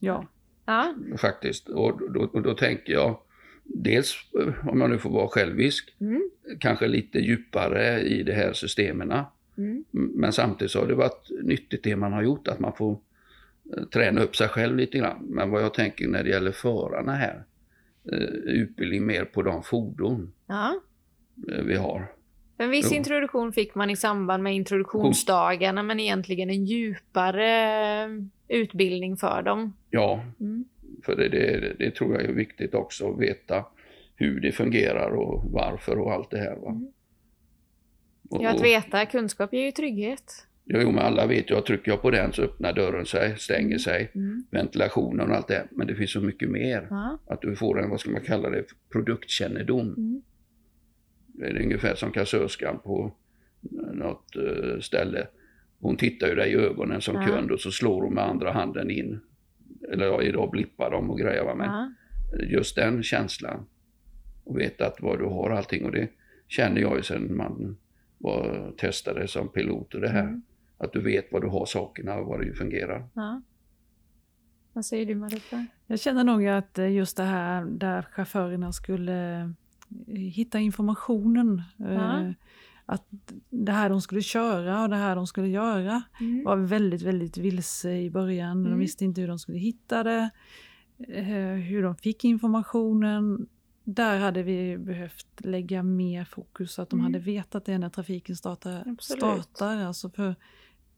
Ja, 0.01 0.27
Ja, 0.67 0.95
faktiskt. 1.19 1.69
Och 1.69 2.13
då, 2.13 2.21
och 2.23 2.43
då 2.43 2.55
tänker 2.55 2.93
jag 2.93 3.19
dels, 3.65 4.17
eh, 4.41 4.69
om 4.69 4.81
jag 4.81 4.91
nu 4.91 4.99
får 4.99 5.11
vara 5.11 5.29
självisk, 5.29 5.95
mm. 6.01 6.31
kanske 6.61 6.87
lite 6.87 7.19
djupare 7.19 8.01
i 8.01 8.23
de 8.23 8.33
här 8.33 8.53
systemen. 8.53 9.13
Mm. 9.59 9.85
Men 9.91 10.33
samtidigt 10.33 10.71
så 10.71 10.81
har 10.81 10.87
det 10.87 10.95
varit 10.95 11.31
nyttigt 11.43 11.85
det 11.85 11.97
man 11.97 12.13
har 12.13 12.23
gjort, 12.23 12.49
att 12.49 12.61
man 12.61 12.73
får 12.73 12.99
eh, 13.77 13.85
träna 13.85 14.21
upp 14.21 14.37
sig 14.37 14.49
själv 14.49 14.77
lite 14.77 14.99
grann. 14.99 15.27
Men 15.29 15.51
vad 15.51 15.63
jag 15.63 15.75
tänker 15.75 16.09
när 16.09 16.25
det 16.25 16.31
gäller 16.31 16.53
förarna 16.53 17.13
här, 17.13 17.45
eh, 18.13 18.19
utbildning 18.45 19.07
mer 19.07 19.25
på 19.25 19.43
de 19.43 19.63
fordon 19.63 20.33
ja. 20.47 20.81
vi 21.65 21.77
har. 21.77 22.07
En 22.57 22.71
viss 22.71 22.91
Jo. 22.91 22.97
introduktion 22.97 23.53
fick 23.53 23.75
man 23.75 23.91
i 23.91 23.97
samband 23.97 24.43
med 24.43 24.55
introduktionsdagarna, 24.55 25.83
men 25.83 26.01
egentligen 26.01 26.51
en 26.51 26.65
djupare 26.65 28.25
utbildning 28.49 29.17
för 29.17 29.43
dem. 29.43 29.77
Ja, 29.91 30.25
Mm. 30.41 30.65
För 31.05 31.17
det, 31.17 31.29
det, 31.29 31.75
det 31.79 31.91
tror 31.91 32.15
jag 32.15 32.25
är 32.25 32.33
viktigt 32.33 32.75
också 32.75 33.13
att 33.13 33.21
veta 33.21 33.65
hur 34.17 34.41
det 34.41 34.53
fungerar 34.53 35.11
och 35.11 35.51
varför 35.53 35.99
och 35.99 36.13
allt 36.13 36.31
det 36.31 36.39
här. 36.39 36.57
Va? 36.57 36.71
Mm. 36.71 36.89
Ja, 38.31 38.51
att 38.51 38.65
veta 38.65 39.07
kunskap 39.07 39.53
ger 39.53 39.65
ju 39.65 39.71
trygghet. 39.73 40.47
Jo, 40.65 40.79
jo, 40.83 40.91
men 40.91 40.99
alla 40.99 41.27
vet 41.27 41.51
ju 41.51 41.55
att 41.57 41.67
trycker 41.67 41.91
jag 41.91 42.03
på 42.03 42.11
den 42.11 42.33
så 42.33 42.43
öppnar 42.43 42.73
dörren 42.73 43.07
sig, 43.07 43.39
stänger 43.39 43.79
sig, 43.79 44.11
Mm. 44.15 44.45
ventilationen 44.51 45.31
och 45.31 45.37
allt 45.37 45.49
det. 45.49 45.69
Men 45.71 45.87
det 45.87 45.95
finns 45.95 46.13
så 46.13 46.21
mycket 46.21 46.51
mer. 46.51 46.87
Ja. 46.91 47.19
Att 47.27 47.43
du 47.43 47.57
får 47.57 47.81
en, 47.83 47.91
vad 47.91 48.01
ska 48.01 48.11
man 48.11 48.21
kalla 48.21 48.51
det, 48.51 48.65
produktkännedom. 48.93 49.81
Mm. 49.97 50.23
Det 51.27 51.47
är 51.47 51.63
ungefär 51.63 51.95
som 51.95 52.11
kassörskan 52.11 52.79
på 52.85 53.15
något 53.93 54.37
eh, 54.37 54.81
ställe. 54.81 55.27
Hon 55.81 55.97
tittar 55.97 56.29
ju 56.29 56.35
dig 56.35 56.53
i 56.53 56.55
ögonen 56.55 57.01
som 57.01 57.15
Ja. 57.15 57.27
kund 57.27 57.51
och 57.51 57.61
så 57.61 57.71
slår 57.71 58.03
hon 58.03 58.15
med 58.15 58.25
andra 58.25 58.53
handen 58.53 58.91
in. 58.91 59.21
Eller 59.93 60.07
ja, 60.07 60.23
idag 60.23 60.51
blippar 60.51 60.91
de 60.91 61.11
och 61.11 61.19
grejer 61.19 61.45
va. 61.45 61.55
Men 61.55 61.67
Ja. 61.71 61.91
just 62.47 62.77
den 62.77 63.03
känslan. 63.03 63.67
Och 64.45 64.59
veta 64.59 64.87
att 64.87 65.01
vad 65.03 65.19
du 65.19 65.25
har 65.25 65.51
allting. 65.51 65.85
Och 65.85 65.93
det 65.93 66.09
känner 66.49 66.81
jag 66.81 66.97
ju 66.97 67.03
sen 67.03 67.37
man 67.37 67.77
var, 68.19 68.73
testade 68.79 69.29
som 69.29 69.49
pilot 69.49 69.95
och 69.95 70.01
det 70.01 70.09
här. 70.09 70.23
Mm. 70.23 70.43
Att 70.79 70.93
du 70.93 71.01
vet 71.03 71.33
vad 71.33 71.43
du 71.43 71.49
har 71.49 71.67
sakerna 71.67 72.15
och 72.17 72.27
vad 72.27 72.41
det 72.41 72.55
fungerar. 72.55 73.09
Ja. 73.15 73.43
Vad 74.73 74.85
säger 74.85 75.07
du 75.07 75.15
Marita? 75.15 75.67
jag 75.87 76.01
känner 76.01 76.25
nog 76.25 76.47
att 76.47 76.79
eh, 76.79 76.93
just 76.93 77.17
det 77.17 77.23
här 77.23 77.65
där 77.65 78.03
chaufförerna 78.03 78.73
skulle 78.73 79.41
eh, 80.07 80.15
hitta 80.15 80.59
informationen. 80.59 81.63
eh, 81.81 81.93
Ja. 81.95 82.33
Att 82.87 83.05
det 83.51 83.73
här 83.73 83.91
de 83.91 84.01
skulle 84.01 84.23
köra 84.23 84.83
och 84.83 84.89
det 84.89 84.97
här 84.97 85.17
de 85.17 85.27
skulle 85.27 85.49
göra 85.49 86.03
Mm. 86.21 86.45
var 86.45 86.57
väldigt, 86.57 87.03
väldigt 87.03 87.37
vilse 87.37 87.93
i 87.97 88.11
början. 88.11 88.59
Mm. 88.59 88.71
De 88.71 88.79
visste 88.79 89.05
inte 89.05 89.21
hur 89.21 89.29
de 89.29 89.39
skulle 89.39 89.59
hitta 89.59 90.03
det, 90.03 90.31
eh, 91.09 91.25
hur 91.55 91.83
de 91.83 91.97
fick 91.97 92.25
informationen. 92.25 93.47
Där 93.85 94.19
hade 94.19 94.43
vi 94.43 94.79
behövt 94.79 95.27
lägga 95.39 95.83
mer 95.83 96.25
fokus 96.25 96.73
så 96.73 96.83
att 96.83 96.91
de 96.91 97.01
Mm. 97.01 97.05
hade 97.13 97.25
vetat 97.25 97.65
det 97.65 97.79
när 97.79 97.89
trafiken 97.89 98.37
startar. 98.37 98.81
Absolut. 98.87 99.01
startar 99.01 99.77
alltså 99.85 100.11
för 100.11 100.35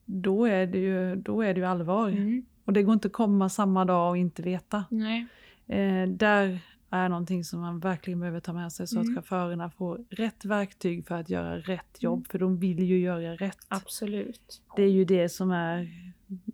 då 0.05 0.45
är, 0.45 0.67
det 0.67 0.79
ju, 0.79 1.17
då 1.17 1.43
är 1.43 1.55
det 1.55 1.61
ju 1.61 1.67
allvar. 1.67 2.09
Mm. 2.09 2.45
Och 2.65 2.73
det 2.73 2.83
går 2.83 2.95
inte 2.95 3.07
att 3.09 3.13
komma 3.13 3.49
samma 3.49 3.85
dag 3.85 4.11
och 4.11 4.17
inte 4.17 4.43
veta. 4.43 4.85
Nej. 4.91 5.27
Eh, 5.67 6.09
där 6.09 6.59
är 6.91 7.09
någonting 7.09 7.45
som 7.45 7.61
man 7.61 7.79
verkligen 7.81 8.21
behöver 8.21 8.41
ta 8.41 8.53
med 8.53 8.73
sig 8.73 8.87
så 8.87 9.01
Mm. 9.01 9.09
att 9.09 9.15
chaufförerna 9.15 9.71
får 9.71 10.05
rätt 10.11 10.45
verktyg 10.45 11.07
för 11.07 11.15
att 11.15 11.31
göra 11.31 11.59
rätt 11.59 12.03
jobb. 12.03 12.19
Mm. 12.19 12.25
För 12.31 12.39
de 12.39 12.57
vill 12.59 12.83
ju 12.83 12.99
göra 12.99 13.35
rätt. 13.37 13.59
Absolut. 13.69 14.63
Det 14.77 14.83
är 14.83 14.91
ju 14.91 15.05
det 15.05 15.29
som 15.29 15.51
är 15.51 15.89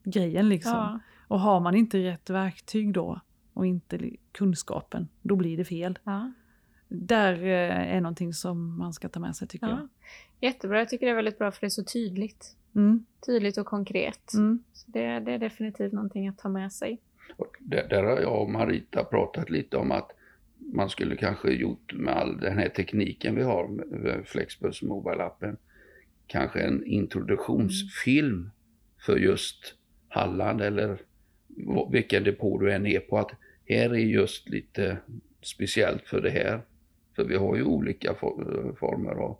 grejen 0.04 0.48
liksom. 0.48 0.72
Ja. 0.72 0.98
Och 1.28 1.40
har 1.40 1.60
man 1.60 1.74
inte 1.74 1.98
rätt 1.98 2.30
verktyg 2.30 2.92
då 2.92 3.20
och 3.52 3.66
inte 3.66 4.10
kunskapen, 4.32 5.08
då 5.22 5.36
blir 5.36 5.56
det 5.56 5.64
fel. 5.64 5.98
Ja. 6.04 6.32
Där 6.88 7.32
eh, 7.42 7.94
är 7.96 8.00
någonting 8.00 8.32
som 8.34 8.78
man 8.78 8.92
ska 8.92 9.08
ta 9.08 9.20
med 9.20 9.36
sig 9.36 9.48
tycker 9.48 9.66
Ja. 9.68 9.88
Jättebra, 10.40 10.78
jag 10.78 10.88
tycker 10.88 11.06
det 11.06 11.12
är 11.12 11.16
väldigt 11.16 11.38
bra 11.38 11.52
för 11.52 11.60
det 11.60 11.66
är 11.66 11.70
så 11.70 11.84
tydligt. 11.84 12.56
jag. 12.72 12.82
Mm, 12.82 13.04
Tydligt 13.26 13.58
och 13.58 13.66
konkret. 13.66 14.34
mm, 14.34 14.62
Så 14.72 14.90
det, 14.90 15.20
det 15.20 15.32
är 15.32 15.38
definitivt 15.38 15.92
någonting 15.92 16.28
att 16.28 16.38
ta 16.38 16.48
med 16.48 16.72
sig. 16.72 17.00
Och 17.36 17.56
där, 17.60 17.88
där 17.88 18.02
har 18.02 18.20
jag 18.20 18.42
och 18.42 18.50
Marita 18.50 19.04
pratat 19.04 19.50
lite 19.50 19.76
om 19.76 19.92
att 19.92 20.10
man 20.72 20.90
skulle 20.90 21.16
kanske 21.16 21.53
gjort 21.53 21.92
med 21.94 22.14
all 22.16 22.40
den 22.40 22.59
här 22.59 22.68
tekniken 22.68 23.37
vi 23.37 23.42
har 23.42 23.68
med 23.68 24.22
Flexbus 24.27 24.83
Mobile-appen, 24.83 25.57
kanske 26.27 26.61
en 26.61 26.87
introduktionsfilm 26.87 28.51
för 29.07 29.16
just 29.16 29.75
Halland 30.09 30.61
eller 30.61 30.98
vilken 31.92 32.25
depå 32.25 32.59
du 32.59 32.72
än 32.72 32.87
är 32.87 33.01
på. 33.01 33.18
Att 33.18 33.31
här 33.64 33.94
är 33.94 33.98
just 33.98 34.48
lite 34.48 34.98
speciellt 35.42 36.03
för 36.07 36.20
det 36.20 36.31
här. 36.31 36.61
För 37.16 37.25
vi 37.25 37.37
har 37.37 37.57
ju 37.57 37.62
olika 37.62 38.14
for- 38.14 38.77
former 38.79 39.11
av 39.14 39.38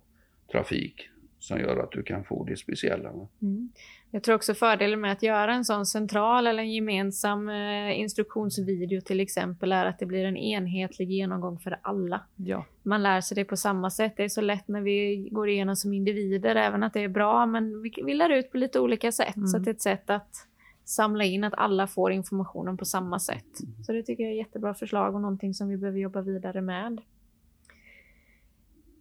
trafik 0.51 1.09
som 1.39 1.59
gör 1.59 1.77
att 1.77 1.91
du 1.91 2.03
kan 2.03 2.23
få 2.23 2.43
det 2.43 2.57
speciella. 2.57 3.09
Mm. 3.41 3.69
Jag 4.13 4.23
tror 4.23 4.35
också 4.35 4.53
fördelen 4.53 5.01
med 5.01 5.11
att 5.11 5.23
göra 5.23 5.53
en 5.53 5.65
sån 5.65 5.85
central 5.85 6.47
eller 6.47 6.63
en 6.63 6.71
gemensam 6.71 7.49
eh, 7.49 7.99
instruktionsvideo 7.99 9.01
till 9.01 9.19
exempel 9.19 9.71
är 9.71 9.85
att 9.85 9.99
det 9.99 10.05
blir 10.05 10.25
en 10.25 10.37
enhetlig 10.37 11.11
genomgång 11.11 11.59
för 11.59 11.79
alla. 11.81 12.21
ja. 12.35 12.65
Man 12.83 13.03
lär 13.03 13.21
sig 13.21 13.35
det 13.35 13.45
på 13.45 13.57
samma 13.57 13.89
sätt. 13.89 14.13
Det 14.17 14.23
är 14.23 14.29
så 14.29 14.41
lätt 14.41 14.67
när 14.67 14.81
vi 14.81 15.27
går 15.31 15.49
igenom 15.49 15.75
som 15.75 15.93
individer, 15.93 16.55
även 16.55 16.83
att 16.83 16.93
det 16.93 16.99
är 16.99 17.07
bra, 17.07 17.45
men 17.45 17.81
vi, 17.81 17.93
vi 18.05 18.13
lär 18.13 18.29
ut 18.29 18.51
på 18.51 18.57
lite 18.57 18.79
olika 18.79 19.11
sätt. 19.11 19.35
Mm. 19.35 19.47
Så 19.47 19.57
att 19.57 19.65
det 19.65 19.69
är 19.69 19.73
ett 19.73 19.81
sätt 19.81 20.09
att 20.09 20.47
samla 20.85 21.23
in 21.23 21.43
att 21.43 21.53
alla 21.53 21.87
får 21.87 22.11
informationen 22.11 22.77
på 22.77 22.85
samma 22.85 23.19
sätt. 23.19 23.57
Så 23.85 23.91
det 23.91 24.03
tycker 24.03 24.23
jag 24.23 24.31
är 24.31 24.35
ett 24.35 24.47
jättebra 24.47 24.73
förslag 24.73 25.15
och 25.15 25.21
någonting 25.21 25.53
som 25.53 25.69
vi 25.69 25.77
behöver 25.77 25.99
jobba 25.99 26.21
vidare 26.21 26.61
med. 26.61 27.01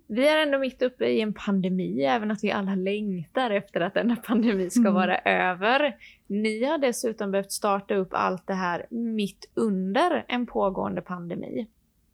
Vi 0.06 0.28
är 0.28 0.42
ändå 0.42 0.58
mitt 0.58 0.82
uppe 0.82 1.06
i 1.06 1.20
en 1.20 1.32
pandemi, 1.34 2.02
även 2.04 2.30
att 2.30 2.44
vi 2.44 2.50
alla 2.52 2.74
längtar 2.74 3.50
efter 3.50 3.80
att 3.80 3.94
denna 3.94 4.16
pandemi 4.16 4.70
ska 4.70 4.80
Mm. 4.80 4.94
vara 4.94 5.18
över. 5.18 5.96
Ni 6.26 6.64
har 6.64 6.78
dessutom 6.78 7.30
behövt 7.30 7.52
starta 7.52 7.94
upp 7.94 8.08
allt 8.12 8.46
det 8.46 8.54
här 8.54 8.86
mitt 8.90 9.50
under 9.54 10.24
en 10.28 10.46
pågående 10.46 11.00
pandemi. 11.02 11.66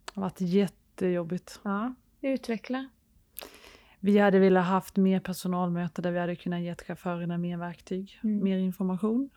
Det 0.04 0.12
har 0.14 0.22
varit 0.22 0.40
jättejobbigt. 0.40 1.60
Ja, 1.64 1.94
utveckla. 2.20 2.88
Vi 4.00 4.18
hade 4.18 4.38
velat 4.38 4.64
haft 4.66 4.96
mer 4.96 5.20
personalmöte 5.20 6.02
där 6.02 6.10
vi 6.12 6.18
hade 6.18 6.36
kunnat 6.36 6.60
ge 6.60 6.74
chaufförerna 6.74 7.38
mer 7.38 7.56
verktyg, 7.56 8.20
Mm. 8.24 8.44
mer 8.44 8.58
information. 8.58 9.30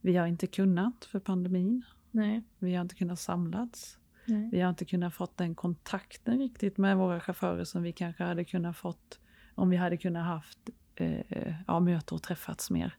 Vi 0.00 0.16
har 0.16 0.26
inte 0.26 0.46
kunnat 0.46 1.04
för 1.04 1.20
pandemin. 1.20 1.82
Nej. 2.10 2.42
Vi 2.58 2.74
har 2.74 2.82
inte 2.82 2.94
kunnat 2.94 3.18
samlats. 3.20 3.98
Nej. 4.24 4.48
Vi 4.52 4.60
har 4.60 4.70
inte 4.70 4.84
kunnat 4.84 5.14
fått 5.14 5.36
den 5.36 5.54
kontakten 5.54 6.38
riktigt 6.38 6.78
med 6.78 6.96
våra 6.96 7.20
chaufförer 7.20 7.64
som 7.64 7.82
vi 7.82 7.92
kanske 7.92 8.24
hade 8.24 8.44
kunnat 8.44 8.76
fått 8.76 9.20
om 9.54 9.70
vi 9.70 9.76
hade 9.76 9.96
kunnat 9.96 10.26
haft 10.26 10.58
eh, 10.96 11.54
ja, 11.66 11.80
möte 11.80 12.14
och 12.14 12.22
träffats 12.22 12.70
mer. 12.70 12.94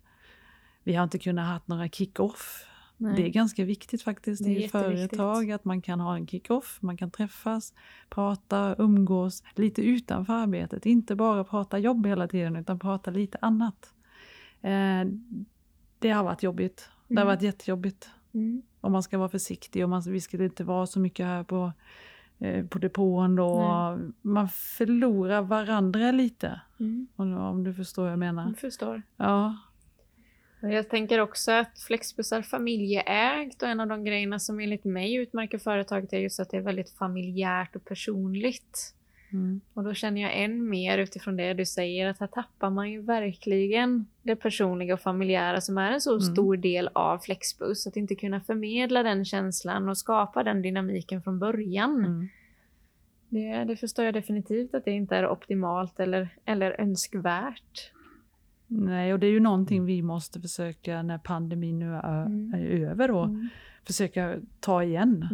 Vi 0.83 0.93
har 0.95 1.03
inte 1.03 1.19
kunnat 1.19 1.47
haft 1.47 1.67
några 1.67 1.87
kick-off. 1.89 2.67
Det 2.97 3.25
är 3.25 3.29
ganska 3.29 3.65
viktigt 3.65 4.01
faktiskt 4.01 4.41
i 4.47 4.67
företag 4.69 5.51
att 5.51 5.65
man 5.65 5.81
kan 5.81 5.99
ha 5.99 6.15
en 6.15 6.27
kick-off, 6.27 6.77
man 6.81 6.97
kan 6.97 7.11
träffas, 7.11 7.73
prata, 8.09 8.75
umgås 8.77 9.43
lite 9.55 9.81
utanför 9.81 10.33
arbetet. 10.33 10.85
Inte 10.85 11.15
bara 11.15 11.43
prata 11.43 11.77
jobb 11.79 12.05
hela 12.07 12.27
tiden 12.27 12.55
utan 12.55 12.79
prata 12.79 13.11
lite 13.11 13.37
annat. 13.41 13.93
Eh, 14.61 15.05
det 15.99 16.09
har 16.09 16.23
varit 16.23 16.43
jobbigt. 16.43 16.89
Det 17.07 17.15
har 17.15 17.21
Mm. 17.21 17.27
varit 17.35 17.41
jättejobbigt. 17.41 18.09
Mm. 18.33 18.61
Och 18.81 18.91
man 18.91 19.03
ska 19.03 19.17
vara 19.17 19.29
försiktig 19.29 19.83
och 19.83 19.89
man, 19.89 20.01
vi 20.01 20.21
skulle 20.21 20.43
inte 20.45 20.63
vara 20.63 20.85
så 20.85 20.99
mycket 20.99 21.25
här 21.25 21.43
på, 21.43 21.71
eh, 22.39 22.65
på 22.65 22.79
depån 22.79 23.35
då. 23.35 23.57
Nej. 23.97 24.11
Man 24.21 24.49
förlorar 24.49 25.41
varandra 25.41 26.11
lite. 26.11 26.61
Mm. 26.79 27.07
Om, 27.15 27.37
om 27.37 27.63
du 27.63 27.73
förstår 27.73 28.03
vad 28.03 28.11
jag 28.11 28.19
menar. 28.19 28.47
Jag 28.47 28.57
förstår. 28.57 29.01
Ja, 29.17 29.57
Jag 30.61 30.89
tänker 30.89 31.19
också 31.19 31.51
att 31.51 31.79
Flexbus 31.79 32.31
är 32.31 32.41
familjeägt 32.41 33.61
och 33.61 33.69
en 33.69 33.79
av 33.79 33.87
de 33.87 34.03
grejerna 34.03 34.39
som 34.39 34.59
enligt 34.59 34.83
mig 34.83 35.15
utmärker 35.15 35.57
företaget 35.57 36.13
är 36.13 36.17
just 36.19 36.39
att 36.39 36.49
det 36.49 36.57
är 36.57 36.61
väldigt 36.61 36.89
familjärt 36.89 37.75
och 37.75 37.85
personligt. 37.85 38.95
Mm. 39.33 39.61
Och 39.73 39.83
då 39.83 39.93
känner 39.93 40.21
jag 40.21 40.43
än 40.43 40.69
mer 40.69 40.97
utifrån 40.97 41.35
det 41.37 41.53
du 41.53 41.65
säger 41.65 42.07
att 42.07 42.19
här 42.19 42.27
tappar 42.27 42.69
man 42.69 42.91
ju 42.91 43.01
verkligen 43.01 44.05
det 44.23 44.35
personliga 44.35 44.93
och 44.93 44.99
familjära 45.01 45.61
som 45.61 45.77
är 45.77 45.91
en 45.91 46.01
så 46.01 46.11
Mm. 46.11 46.21
stor 46.21 46.57
del 46.57 46.89
av 46.93 47.17
Flexbus. 47.17 47.87
Att 47.87 47.95
inte 47.97 48.15
kunna 48.15 48.41
förmedla 48.41 49.03
den 49.03 49.25
känslan 49.25 49.89
och 49.89 49.97
skapa 49.97 50.43
den 50.43 50.61
dynamiken 50.61 51.21
från 51.21 51.39
början. 51.39 52.05
Mm. 52.05 52.27
Det, 53.29 53.63
det 53.63 53.75
förstår 53.75 54.05
jag 54.05 54.13
definitivt 54.13 54.73
att 54.75 54.85
det 54.85 54.91
inte 54.91 55.15
är 55.15 55.27
optimalt 55.29 55.99
eller, 55.99 56.29
eller 56.45 56.81
önskvärt. 56.81 57.91
Nej, 58.67 59.13
och 59.13 59.19
det 59.19 59.27
är 59.27 59.31
ju 59.31 59.39
någonting 59.39 59.85
vi 59.85 60.01
måste 60.01 60.41
försöka 60.41 61.03
när 61.03 61.17
pandemin 61.17 61.79
nu 61.79 61.93
är, 61.93 62.25
Mm. 62.25 62.53
är 62.53 62.65
över 62.89 63.07
då. 63.07 63.23
Mm. 63.23 63.49
Försöka 63.87 64.35
ta 64.59 64.83
igen. 64.83 65.27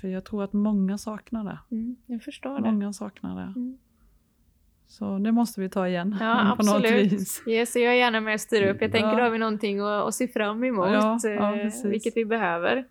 För 0.00 0.08
jag 0.08 0.24
tror 0.24 0.44
att 0.44 0.52
många 0.52 0.98
saknar 0.98 1.44
det. 1.44 1.58
Mm. 1.76 1.96
Jag 2.06 2.22
förstår 2.22 2.54
det. 2.60 2.60
Många 2.72 2.92
saknar 2.92 3.36
det. 3.36 3.52
Mm. 3.56 3.78
Så 4.86 5.18
det 5.18 5.32
måste 5.32 5.60
vi 5.60 5.68
ta 5.68 5.88
igen. 5.88 6.16
Ja, 6.20 6.54
på 6.58 6.66
något 6.66 6.74
absolut. 6.76 7.12
vis. 7.12 7.42
Yes, 7.46 7.76
jag 7.76 7.84
är 7.84 7.92
gärna 7.96 8.20
med 8.20 8.34
och 8.34 8.40
styr 8.40 8.62
upp. 8.68 8.76
Jag 8.80 8.92
tänker 8.92 9.08
Ja. 9.08 9.16
då 9.16 9.22
har 9.22 9.30
vi 9.30 9.38
någonting 9.38 9.80
att, 9.80 9.86
att 10.08 10.14
se 10.14 10.28
fram 10.28 10.64
emot, 10.64 10.86
Ja, 10.88 11.18
ja, 11.22 11.56
eh, 11.56 11.62
precis. 11.62 11.84
vilket 11.84 12.16
vi 12.16 12.24
behöver. 12.24 12.84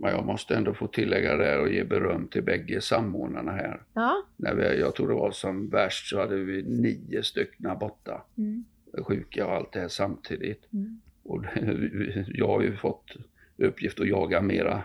Men 0.00 0.10
jag 0.10 0.26
måste 0.26 0.56
ändå 0.56 0.74
få 0.74 0.86
tillägga 0.86 1.36
det 1.36 1.58
och 1.58 1.68
ge 1.72 1.84
beröm 1.84 2.28
till 2.28 2.42
bägge 2.42 2.80
samordnarna 2.80 3.52
här. 3.52 3.82
Ja. 3.94 4.14
När 4.36 4.54
vi, 4.54 4.80
jag 4.80 4.94
tror 4.94 5.08
det 5.08 5.14
var 5.14 5.30
som 5.30 5.68
värst 5.70 6.08
så 6.08 6.20
hade 6.20 6.36
vi 6.36 6.62
nio 6.62 7.22
stycken 7.22 7.78
borta, 7.80 8.22
Mm. 8.38 8.64
sjuka 9.02 9.46
och 9.46 9.52
allt 9.52 9.72
det 9.72 9.80
här 9.80 9.88
samtidigt. 9.88 10.72
Mm. 10.72 11.00
Och 11.22 11.42
det- 11.54 12.26
jag 12.28 12.46
har 12.48 12.62
ju 12.62 12.76
fått 12.76 13.16
uppgift 13.56 14.00
att 14.00 14.08
jaga 14.08 14.40
mera 14.42 14.82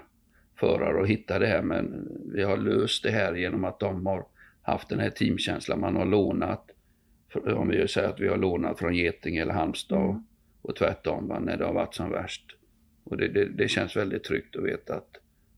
förare 0.60 1.00
och 1.00 1.08
hitta 1.08 1.40
det 1.40 1.48
här 1.48 1.62
men 1.62 2.08
vi 2.34 2.44
har 2.44 2.58
löst 2.58 3.04
det 3.04 3.12
här 3.12 3.34
genom 3.36 3.64
att 3.64 3.80
de 3.80 4.06
har 4.06 4.26
haft 4.62 4.90
den 4.90 5.00
här 5.00 5.10
teamkänslan. 5.10 5.80
Man 5.80 5.96
har 5.96 6.06
lånat, 6.06 6.66
om 7.56 7.68
vi 7.68 7.88
säger 7.88 8.10
att 8.10 8.20
vi 8.20 8.28
har 8.28 8.38
lånat 8.38 8.80
från 8.80 8.96
Getinge 8.96 9.42
eller 9.42 9.54
Halmstad 9.54 9.98
och, 9.98 10.10
Mm. 10.10 10.24
och 10.62 10.76
tvärtom 10.76 11.28
va, 11.28 11.40
när 11.40 11.58
det 11.58 11.66
har 11.66 11.74
varit 11.74 11.96
som 11.96 12.12
värst. 12.12 12.46
Och 13.04 13.18
det, 13.18 13.28
det, 13.28 13.46
det 13.46 13.68
känns 13.68 13.96
väldigt 13.96 14.24
tryggt 14.24 14.56
att 14.56 14.64
veta 14.64 14.96
att 14.96 15.10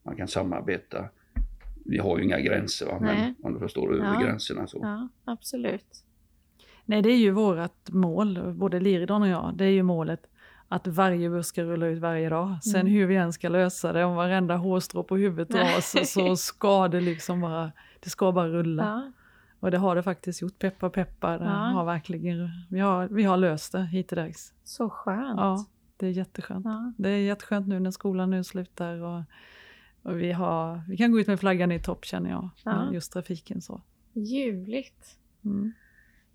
man 0.03 0.15
kan 0.15 0.27
samarbeta. 0.27 1.09
Vi 1.85 1.97
har 1.97 2.17
ju 2.17 2.23
inga 2.23 2.39
gränser 2.39 2.85
va, 2.85 2.97
Nej. 3.01 3.15
men 3.17 3.35
om 3.45 3.53
du 3.53 3.59
förstår 3.59 3.93
över 3.95 4.05
Ja. 4.05 4.21
gränserna 4.21 4.67
så. 4.67 4.79
ja, 4.81 5.07
absolut. 5.25 6.03
Nej, 6.85 7.01
det 7.01 7.09
är 7.11 7.17
ju 7.17 7.31
vårt 7.31 7.89
mål, 7.89 8.53
både 8.53 8.79
Liridon 8.79 9.21
och 9.21 9.27
jag. 9.27 9.53
Det 9.57 9.65
är 9.65 9.69
ju 9.69 9.83
målet 9.83 10.19
att 10.67 10.87
varje 10.87 11.29
buss 11.29 11.47
ska 11.47 11.63
rulla 11.63 11.85
ut 11.87 11.99
varje 11.99 12.29
dag. 12.29 12.63
Sen 12.63 12.81
Mm. 12.81 12.93
hur 12.93 13.05
vi 13.05 13.15
än 13.15 13.33
ska 13.33 13.49
lösa 13.49 13.93
det, 13.93 14.03
om 14.05 14.15
varenda 14.15 14.55
hårstrå 14.55 15.03
på 15.03 15.17
huvudet 15.17 15.49
dras 15.49 15.95
så 16.13 16.35
ska 16.35 16.87
det 16.87 17.01
liksom 17.01 17.41
bara, 17.41 17.71
det 17.99 18.09
ska 18.09 18.31
bara 18.31 18.47
rulla. 18.47 18.83
Ja. 18.83 19.11
Och 19.59 19.71
det 19.71 19.77
har 19.77 19.95
det 19.95 20.03
faktiskt 20.03 20.41
gjort, 20.41 20.59
peppar 20.59 20.89
peppar. 20.89 21.39
Ja. 21.39 21.49
Har 21.49 21.85
verkligen, 21.85 22.49
vi, 22.69 22.79
har, 22.79 23.07
vi 23.07 23.23
har 23.23 23.37
löst 23.37 23.71
det 23.71 23.85
hittills. 23.85 24.53
Så 24.63 24.89
skönt. 24.89 25.39
Ja, 25.39 25.65
det 25.97 26.07
är 26.07 26.11
jätteskönt. 26.11 26.65
Ja. 26.65 26.93
Det 26.97 27.09
är 27.09 27.17
jätteskönt 27.17 27.67
nu 27.67 27.79
när 27.79 27.91
skolan 27.91 28.29
nu 28.29 28.43
slutar 28.43 29.01
och, 29.01 29.23
och 30.01 30.19
vi, 30.19 30.31
har, 30.31 30.81
vi 30.87 30.97
kan 30.97 31.11
gå 31.11 31.19
ut 31.19 31.27
med 31.27 31.39
flaggan 31.39 31.71
i 31.71 31.79
topp 31.79 32.05
känner 32.05 32.29
jag, 32.29 32.49
Ja. 32.63 32.93
just 32.93 33.13
trafiken 33.13 33.61
så. 33.61 33.81
Ljuvligt. 34.13 35.17
Mm. 35.45 35.73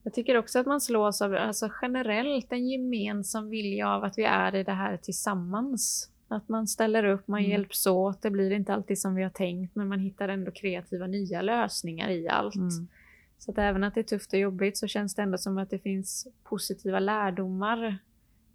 Jag 0.02 0.14
tycker 0.14 0.36
också 0.36 0.58
att 0.58 0.66
man 0.66 0.80
slås 0.80 1.22
av 1.22 1.34
alltså 1.34 1.70
generellt 1.82 2.52
en 2.52 2.68
gemensam 2.68 3.48
vilja 3.48 3.88
av 3.88 4.04
att 4.04 4.18
vi 4.18 4.24
är 4.24 4.54
i 4.54 4.62
det 4.62 4.72
här 4.72 4.96
tillsammans. 4.96 6.10
Att 6.28 6.48
man 6.48 6.66
ställer 6.66 7.04
upp, 7.04 7.28
man 7.28 7.40
Mm. 7.40 7.50
hjälps 7.50 7.86
åt. 7.86 8.22
Det 8.22 8.30
blir 8.30 8.50
inte 8.50 8.74
alltid 8.74 8.98
som 8.98 9.14
vi 9.14 9.22
har 9.22 9.30
tänkt 9.30 9.76
men 9.76 9.88
man 9.88 9.98
hittar 10.00 10.28
ändå 10.28 10.50
kreativa 10.50 11.06
nya 11.06 11.42
lösningar 11.42 12.10
i 12.10 12.28
allt. 12.28 12.54
Mm. 12.54 12.88
Så 13.38 13.50
att 13.50 13.58
även 13.58 13.84
att 13.84 13.94
det 13.94 14.00
är 14.00 14.04
tufft 14.04 14.32
och 14.32 14.38
jobbigt 14.38 14.78
så 14.78 14.86
känns 14.86 15.14
det 15.14 15.22
ändå 15.22 15.38
som 15.38 15.58
att 15.58 15.70
det 15.70 15.78
finns 15.78 16.26
positiva 16.44 16.98
lärdomar 17.00 17.98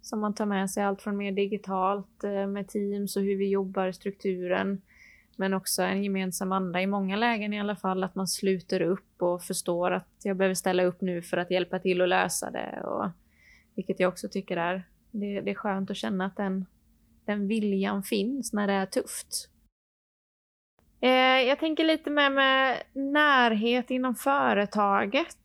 som 0.02 0.20
man 0.20 0.34
tar 0.34 0.46
med 0.46 0.70
sig. 0.70 0.82
Allt 0.84 1.02
från 1.02 1.16
mer 1.16 1.32
digitalt 1.32 2.24
eh, 2.24 2.46
med 2.46 2.68
Teams 2.68 3.16
och 3.16 3.22
hur 3.22 3.36
vi 3.36 3.48
jobbar, 3.48 3.92
strukturen. 3.92 4.82
Men 5.36 5.54
också 5.54 5.82
en 5.82 6.04
gemensam 6.04 6.52
anda 6.52 6.80
i 6.80 6.86
många 6.86 7.16
lägen 7.16 7.52
i 7.52 7.60
alla 7.60 7.76
fall. 7.76 8.04
Att 8.04 8.14
man 8.14 8.28
sluter 8.28 8.82
upp 8.82 9.22
och 9.22 9.42
förstår 9.42 9.90
att 9.90 10.08
jag 10.22 10.36
behöver 10.36 10.54
ställa 10.54 10.84
upp 10.84 11.00
nu 11.00 11.22
för 11.22 11.36
att 11.36 11.50
hjälpa 11.50 11.78
till 11.78 12.00
att 12.00 12.08
lösa 12.08 12.50
det. 12.50 12.82
Och, 12.84 13.10
vilket 13.74 14.00
jag 14.00 14.08
också 14.08 14.28
tycker 14.28 14.56
är, 14.56 14.82
det, 15.10 15.40
det 15.40 15.50
är 15.50 15.54
skönt 15.54 15.90
att 15.90 15.96
känna 15.96 16.26
att 16.26 16.36
den, 16.36 16.66
den 17.24 17.48
viljan 17.48 18.02
finns 18.02 18.52
när 18.52 18.66
det 18.66 18.72
är 18.72 18.86
tufft. 18.86 19.50
Eh, 21.00 21.48
jag 21.48 21.58
tänker 21.58 21.84
lite 21.84 22.10
med, 22.10 22.32
med 22.32 22.82
närhet 22.92 23.90
inom 23.90 24.14
företaget. 24.14 25.36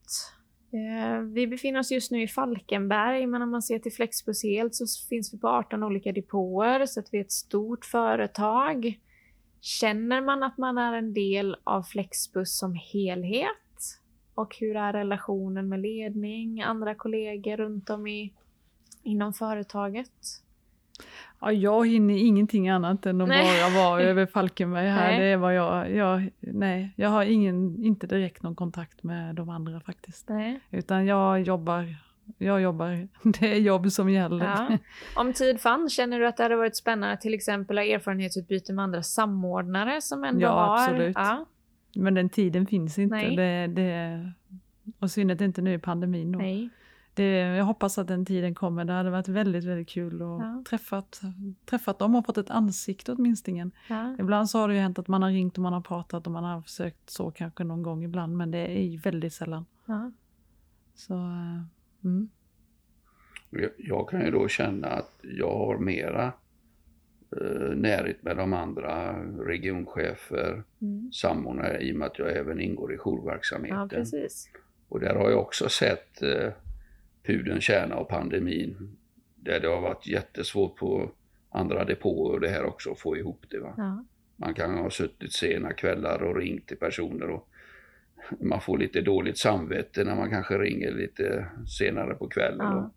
Eh, 0.72 1.20
vi 1.20 1.46
befinner 1.46 1.80
oss 1.80 1.90
just 1.90 2.10
nu 2.10 2.22
i 2.22 2.28
Falkenberg, 2.28 3.26
men 3.26 3.42
om 3.42 3.50
man 3.50 3.62
ser 3.62 3.78
till 3.78 3.92
Flexbus 3.92 4.42
helt 4.42 4.74
så 4.74 4.86
finns 5.08 5.34
vi 5.34 5.38
på 5.38 5.48
18 5.48 5.82
olika 5.82 6.12
depåer, 6.12 6.86
så 6.86 7.00
att 7.00 7.08
vi 7.12 7.18
är 7.18 7.24
ett 7.24 7.32
stort 7.32 7.84
företag. 7.84 8.98
Känner 9.64 10.20
man 10.20 10.42
att 10.42 10.58
man 10.58 10.78
är 10.78 10.92
en 10.92 11.14
del 11.14 11.56
av 11.64 11.82
Flexbus 11.82 12.58
som 12.58 12.74
helhet? 12.74 13.48
Och 14.34 14.56
hur 14.60 14.76
är 14.76 14.92
relationen 14.92 15.68
med 15.68 15.80
ledning, 15.80 16.62
andra 16.62 16.94
kollegor 16.94 17.56
runt 17.56 17.90
om 17.90 18.06
i, 18.06 18.32
inom 19.02 19.32
företaget? 19.32 20.10
Ja, 21.40 21.52
jag 21.52 21.88
hinner 21.88 22.14
ingenting 22.14 22.68
annat 22.68 23.06
än 23.06 23.20
att 23.20 23.28
Nej. 23.28 23.60
bara 23.60 23.84
vara 23.84 24.02
över 24.08 24.26
Falkenberg 24.26 24.88
här. 24.88 25.10
Nej. 25.10 25.20
Det 25.20 25.26
är 25.26 25.36
vad 25.36 25.54
jag, 25.54 25.94
jag, 25.94 26.30
nej, 26.40 26.92
jag 26.96 27.08
har 27.08 27.24
ingen, 27.24 27.84
inte 27.84 28.06
direkt 28.06 28.42
någon 28.42 28.54
kontakt 28.54 29.02
med 29.02 29.34
de 29.34 29.48
andra 29.48 29.80
faktiskt. 29.80 30.28
Nej. 30.28 30.60
Utan 30.70 31.06
jag 31.06 31.42
jobbar, 31.42 31.96
jag 32.38 32.60
jobbar, 32.60 33.08
det 33.40 33.52
är 33.52 33.60
jobb 33.60 33.92
som 33.92 34.10
gäller. 34.10 34.44
Ja. 34.44 34.78
Om 35.16 35.32
tid 35.32 35.60
fanns, 35.60 35.92
känner 35.92 36.18
du 36.20 36.26
att 36.26 36.36
det 36.36 36.42
hade 36.42 36.56
varit 36.56 36.76
spännande 36.76 37.16
till 37.16 37.34
exempel 37.34 37.78
ha 37.78 37.84
erfarenhetsutbyte 37.84 38.72
med 38.72 38.82
andra 38.82 39.02
samordnare 39.02 40.00
som 40.00 40.24
ändå 40.24 40.40
Ja, 40.40 40.48
har... 40.66 40.74
absolut. 40.84 41.16
Ja, 41.16 41.46
Men 41.94 42.14
den 42.14 42.28
tiden 42.28 42.66
finns 42.66 42.98
inte. 42.98 43.16
Nej. 43.16 43.36
Det, 43.36 43.66
det, 43.66 44.32
och 44.98 45.10
synnerhet 45.10 45.40
inte 45.40 45.62
nu 45.62 45.74
i 45.74 45.78
pandemin. 45.78 46.32
Då. 46.32 46.38
nej. 46.38 46.68
Det, 47.14 47.24
jag 47.38 47.64
hoppas 47.64 47.98
att 47.98 48.08
den 48.08 48.26
tiden 48.26 48.54
kommer. 48.54 48.84
Det 48.84 48.92
hade 48.92 49.10
varit 49.10 49.28
väldigt, 49.28 49.64
väldigt 49.64 49.88
kul 49.88 50.14
att 50.14 50.20
Ja. 50.20 50.62
träffat, 50.68 51.20
träffat 51.64 51.98
dem 51.98 52.14
och 52.16 52.26
fått 52.26 52.38
ett 52.38 52.50
ansikte 52.50 53.12
åtminstone. 53.12 53.70
Ja. 53.88 54.16
Ibland 54.18 54.50
så 54.50 54.58
har 54.58 54.68
det 54.68 54.74
ju 54.74 54.80
hänt 54.80 54.98
att 54.98 55.08
man 55.08 55.22
har 55.22 55.30
ringt 55.30 55.58
och 55.58 55.62
man 55.62 55.72
har 55.72 55.80
pratat 55.80 56.26
och 56.26 56.32
man 56.32 56.44
har 56.44 56.60
försökt 56.62 57.10
så 57.10 57.30
kanske 57.30 57.64
någon 57.64 57.82
gång 57.82 58.04
ibland. 58.04 58.36
Men 58.36 58.50
det 58.50 58.58
är 58.58 58.82
ju 58.82 58.96
väldigt 58.98 59.32
sällan. 59.34 59.64
Ja. 59.86 60.10
Så, 60.94 61.14
eh, 61.14 61.62
mm. 62.04 62.28
Jag- 63.50 63.70
Jag 63.76 64.08
kan 64.08 64.24
ju 64.24 64.30
då 64.30 64.48
känna 64.48 64.88
att 64.88 65.18
jag 65.22 65.50
har 65.56 65.78
mera 65.78 66.32
eh, 67.40 67.74
närhet 67.76 68.22
med 68.22 68.36
de 68.36 68.52
andra 68.52 69.22
regionchefer, 69.22 70.62
Mm. 70.82 71.12
samordnare 71.12 71.80
i 71.80 71.92
och 71.92 71.96
med 71.96 72.06
att 72.06 72.18
jag 72.18 72.36
även 72.36 72.60
ingår 72.60 72.92
i 72.92 72.96
ja, 72.96 73.00
jourverksamheten. 73.04 73.88
precis. 73.88 74.48
och 74.88 75.00
där 75.00 75.14
har 75.14 75.30
jag 75.30 75.40
också 75.40 75.68
sett 75.68 76.22
eh, 76.22 76.52
pudelns 77.22 77.64
kärna 77.64 77.94
av 77.94 78.04
pandemin. 78.04 78.96
Där 79.34 79.60
det 79.60 79.68
har 79.68 79.80
varit 79.80 80.06
jättesvårt 80.06 80.76
på 80.76 81.10
andra 81.50 81.84
depåer 81.84 82.32
och 82.32 82.40
det 82.40 82.48
här 82.48 82.64
också 82.64 82.90
att 82.92 82.98
få 83.00 83.16
ihop 83.16 83.44
det. 83.50 83.58
Va? 83.58 83.74
Ja. 83.76 84.04
Man 84.36 84.54
kan 84.54 84.78
ha 84.78 84.90
suttit 84.90 85.32
sena 85.32 85.72
kvällar 85.72 86.22
och 86.22 86.36
ringt 86.36 86.66
till 86.66 86.76
personer 86.76 87.30
och 87.30 87.48
man 88.40 88.60
får 88.60 88.78
lite 88.78 89.00
dåligt 89.00 89.38
samvete 89.38 90.04
när 90.04 90.16
man 90.16 90.30
kanske 90.30 90.58
ringer 90.58 90.92
lite 90.92 91.46
senare 91.78 92.14
på 92.14 92.28
kvällen 92.28 92.66
Ja. 92.66 92.76
och 92.84 92.94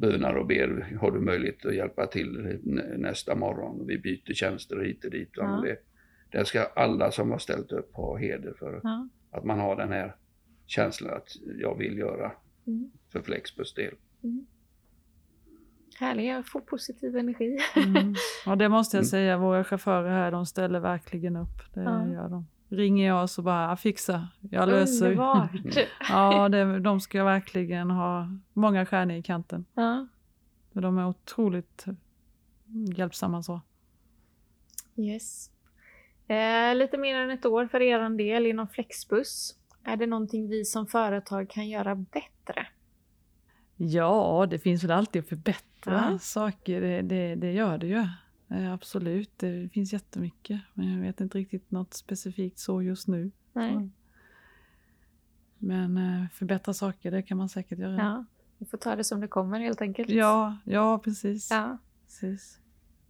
bönar 0.00 0.34
och 0.34 0.46
ber, 0.46 0.96
har 1.00 1.10
du 1.10 1.20
möjlighet 1.20 1.66
att 1.66 1.74
hjälpa 1.74 2.06
till 2.06 2.58
nä- 2.62 2.96
nästa 2.96 3.34
morgon? 3.34 3.86
Vi 3.86 3.98
byter 3.98 4.32
tjänster 4.34 4.80
hit 4.80 5.04
och 5.04 5.10
dit. 5.10 5.30
Ja. 5.32 5.62
Det, 5.64 5.76
det 6.38 6.44
ska 6.44 6.62
alla 6.62 7.10
som 7.10 7.30
har 7.30 7.38
ställt 7.38 7.72
upp 7.72 7.94
ha 7.94 8.16
heder 8.16 8.54
för. 8.58 8.80
Ja. 8.82 9.08
Att 9.30 9.44
man 9.44 9.58
har 9.58 9.76
den 9.76 9.92
här 9.92 10.16
känslan 10.66 11.14
att 11.16 11.28
jag 11.60 11.78
vill 11.78 11.98
göra 11.98 12.32
Mm. 12.66 12.90
för 13.12 13.20
Flexbus 13.22 13.74
del. 13.74 13.94
Härliga, 16.00 16.42
få 16.42 16.60
positiv 16.60 17.16
energi. 17.16 17.58
Mm. 17.76 18.14
Ja, 18.46 18.56
det 18.56 18.68
måste 18.68 18.96
jag 18.96 19.02
Mm. 19.02 19.08
säga. 19.08 19.38
Våra 19.38 19.64
chaufförer 19.64 20.10
här, 20.10 20.30
de 20.30 20.46
ställer 20.46 20.80
verkligen 20.80 21.36
upp. 21.36 21.74
Det 21.74 21.82
Ja. 21.82 22.08
gör 22.12 22.28
de. 22.28 22.46
Ringer 22.68 23.06
jag 23.06 23.30
så 23.30 23.42
bara, 23.42 23.68
"Jag 23.68 23.80
fixar, 23.80 24.26
jag 24.50 24.68
löser. 24.68 25.06
Underbart. 25.06 25.50
Ja, 26.08 26.48
det, 26.48 26.80
de 26.80 27.00
ska 27.00 27.24
verkligen 27.24 27.90
ha 27.90 28.28
många 28.52 28.86
stjärnor 28.86 29.16
i 29.16 29.22
kanten. 29.22 29.64
Ja. 29.74 30.06
De 30.72 30.98
är 30.98 31.06
otroligt 31.08 31.84
hjälpsamma 32.96 33.42
så. 33.42 33.60
Yes. 34.96 35.50
Eh, 36.28 36.74
lite 36.74 36.98
mer 36.98 37.16
än 37.16 37.30
ett 37.30 37.46
år 37.46 37.66
för 37.66 37.80
er 37.82 38.16
del 38.16 38.46
inom 38.46 38.68
Flexbus. 38.68 39.54
Är 39.84 39.96
det 39.96 40.06
någonting 40.06 40.48
vi 40.48 40.64
som 40.64 40.86
företag 40.86 41.50
kan 41.50 41.68
göra 41.68 41.94
bättre? 41.94 42.66
Ja, 43.76 44.46
det 44.50 44.58
finns 44.58 44.84
väl 44.84 44.90
alltid 44.90 45.22
att 45.22 45.28
förbättra 45.28 46.08
Ja. 46.12 46.18
saker. 46.18 46.80
Det, 46.80 47.02
det, 47.02 47.34
det 47.34 47.52
gör 47.52 47.78
det 47.78 47.86
ju. 47.86 48.06
Eh, 48.50 48.72
absolut, 48.72 49.30
det 49.38 49.68
finns 49.72 49.92
jättemycket. 49.92 50.60
Men 50.74 50.92
jag 50.92 51.00
vet 51.00 51.20
inte 51.20 51.38
riktigt 51.38 51.70
något 51.70 51.94
specifikt 51.94 52.58
så 52.58 52.82
just 52.82 53.08
nu. 53.08 53.30
Nej. 53.52 53.88
Men 55.58 55.96
eh, 55.96 56.28
förbättra 56.32 56.74
saker, 56.74 57.10
det 57.10 57.22
kan 57.22 57.38
man 57.38 57.48
säkert 57.48 57.78
göra. 57.78 57.96
Ja. 57.96 58.24
Vi 58.58 58.66
får 58.66 58.78
ta 58.78 58.96
det 58.96 59.04
som 59.04 59.20
det 59.20 59.28
kommer 59.28 59.60
helt 59.60 59.80
enkelt. 59.80 60.10
ja, 60.10 60.56
ja 60.64 60.98
precis. 61.04 61.50
Ja. 61.50 61.78
precis. 62.06 62.60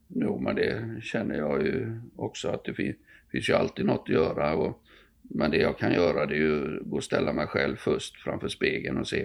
Jo, 0.08 0.38
men 0.40 0.54
det 0.56 1.02
känner 1.02 1.34
jag 1.34 1.62
ju 1.66 2.00
också 2.16 2.48
att 2.48 2.64
det 2.64 2.74
fin- 2.74 2.96
finns 3.32 3.48
ju 3.48 3.52
alltid 3.54 3.86
något 3.86 4.00
att 4.02 4.08
göra. 4.14 4.54
Och, 4.56 4.82
men 5.22 5.50
det 5.50 5.56
jag 5.56 5.78
kan 5.78 5.92
göra 5.92 6.26
det 6.26 6.34
är 6.34 6.38
ju 6.38 6.78
att 6.80 6.86
gå 6.90 6.96
och 6.96 7.04
ställa 7.04 7.32
mig 7.32 7.46
själv 7.46 7.76
först 7.76 8.16
framför 8.20 8.48
spegeln 8.48 8.98
och 8.98 9.08
se 9.08 9.22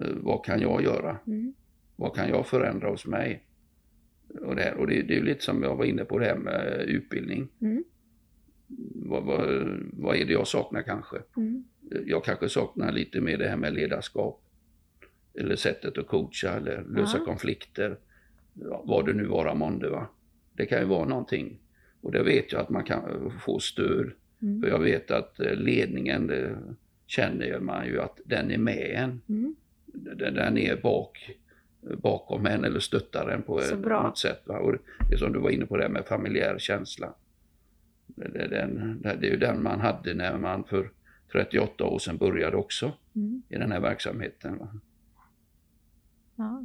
eh, 0.00 0.08
vad 0.16 0.44
kan 0.44 0.60
jag 0.60 0.82
göra? 0.82 1.18
Mm. 1.26 1.54
Vad 1.96 2.14
kan 2.16 2.28
jag 2.28 2.46
förändra 2.46 2.90
hos 2.90 3.06
mig? 3.06 3.44
Och 4.40 4.56
det, 4.56 4.72
och 4.72 4.86
det, 4.86 5.02
det 5.02 5.14
är 5.14 5.18
ju 5.18 5.24
lite 5.24 5.44
som 5.44 5.62
jag 5.62 5.76
var 5.76 5.84
inne 5.84 6.04
på 6.04 6.18
det 6.18 6.24
här 6.24 6.36
med 6.36 6.84
utbildning. 6.88 7.48
Mm. 7.60 7.84
Vad, 8.94 9.24
vad, 9.24 9.48
vad 9.92 10.16
är 10.16 10.24
det 10.24 10.32
jag 10.32 10.46
saknar 10.46 10.82
kanske? 10.82 11.16
Mm. 11.36 11.64
Jag 12.06 12.24
kanske 12.24 12.48
saknar 12.48 12.92
lite 12.92 13.20
mer 13.20 13.38
det 13.38 13.48
här 13.48 13.56
med 13.56 13.74
ledarskap. 13.74 14.42
Eller 15.34 15.56
sättet 15.56 15.98
att 15.98 16.06
coacha 16.06 16.50
eller 16.50 16.84
lösa 16.84 17.18
Ja. 17.18 17.24
konflikter. 17.24 17.96
Vad 18.84 19.06
det 19.06 19.12
nu 19.12 19.24
vara 19.24 19.54
månde. 19.54 19.88
Va? 19.90 20.06
Det 20.52 20.66
kan 20.66 20.78
ju 20.80 20.84
vara 20.86 21.08
någonting. 21.08 21.58
Och 22.00 22.12
det 22.12 22.22
vet 22.22 22.52
jag 22.52 22.60
att 22.60 22.70
man 22.70 22.84
kan 22.84 23.32
få 23.40 23.58
stöd. 23.58 24.12
Mm. 24.42 24.62
För 24.62 24.68
jag 24.68 24.78
vet 24.78 25.10
att 25.10 25.40
eh, 25.40 25.54
ledningen, 25.54 26.26
det 26.26 26.56
känner 27.06 27.60
man 27.60 27.86
ju 27.86 28.00
att 28.00 28.20
den 28.24 28.50
är 28.50 28.58
med 28.58 28.90
en. 28.94 29.20
Mm. 29.28 29.54
Den, 29.86 30.34
den 30.34 30.58
är 30.58 30.76
bak, 30.76 31.30
bakom 32.02 32.46
en 32.46 32.64
eller 32.64 32.80
stöttar 32.80 33.28
en 33.28 33.42
på 33.42 33.60
ett- 33.60 33.78
något 33.80 34.18
sätt. 34.18 34.42
Va? 34.46 34.58
Och 34.58 34.72
det 35.08 35.14
är 35.14 35.18
som 35.18 35.32
du 35.32 35.38
var 35.38 35.50
inne 35.50 35.66
på 35.66 35.76
det 35.76 35.82
här 35.82 35.90
med 35.90 36.06
familjär 36.06 36.58
känsla. 36.58 37.14
Det, 38.06 38.28
det, 38.28 38.48
den, 38.48 39.02
det 39.02 39.26
är 39.26 39.30
ju 39.30 39.36
den 39.36 39.62
man 39.62 39.80
hade 39.80 40.14
när 40.14 40.38
man 40.38 40.64
för 40.64 40.90
38 41.32 41.84
år 41.84 41.98
sedan 41.98 42.16
började 42.16 42.56
också 42.56 42.92
Mm. 43.16 43.42
i 43.48 43.56
den 43.56 43.72
här 43.72 43.80
verksamheten. 43.80 44.58
Va? 44.58 44.68
Ja. 46.36 46.64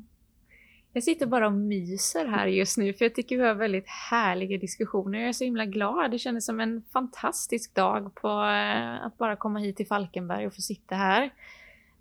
Jag 0.93 1.03
sitter 1.03 1.25
bara 1.25 1.47
och 1.47 1.53
myser 1.53 2.25
här 2.25 2.47
just 2.47 2.77
nu 2.77 2.93
för 2.93 3.05
jag 3.05 3.15
tycker 3.15 3.37
vi 3.37 3.43
har 3.43 3.53
väldigt 3.53 3.87
härliga 3.87 4.57
diskussioner. 4.57 5.19
Jag 5.19 5.29
är 5.29 5.33
så 5.33 5.43
himla 5.43 5.65
glad. 5.65 6.11
Det 6.11 6.19
kändes 6.19 6.45
som 6.45 6.59
en 6.59 6.83
fantastisk 6.93 7.75
dag 7.75 8.15
på 8.15 8.27
eh, 8.27 9.05
att 9.05 9.17
bara 9.17 9.35
komma 9.35 9.59
hit 9.59 9.77
till 9.77 9.87
Falkenberg 9.87 10.47
och 10.47 10.53
få 10.55 10.61
sitta 10.61 10.95
här. 10.95 11.29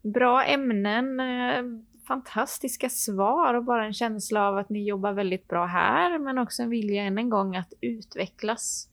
Bra 0.02 0.44
ämnen, 0.44 1.20
eh, 1.20 1.62
fantastiska 2.09 2.88
svar 2.88 3.55
och 3.55 3.64
bara 3.64 3.85
en 3.85 3.92
känsla 3.92 4.49
av 4.49 4.59
att 4.59 4.69
ni 4.69 4.85
jobbar 4.85 5.12
väldigt 5.12 5.49
bra 5.49 5.66
här 5.66 6.19
men 6.19 6.38
också 6.38 6.62
en 6.62 6.71
vilja 6.71 7.03
än 7.03 7.19
en 7.19 7.31
gång 7.31 7.57
att 7.57 7.73
utvecklas. 7.81 8.88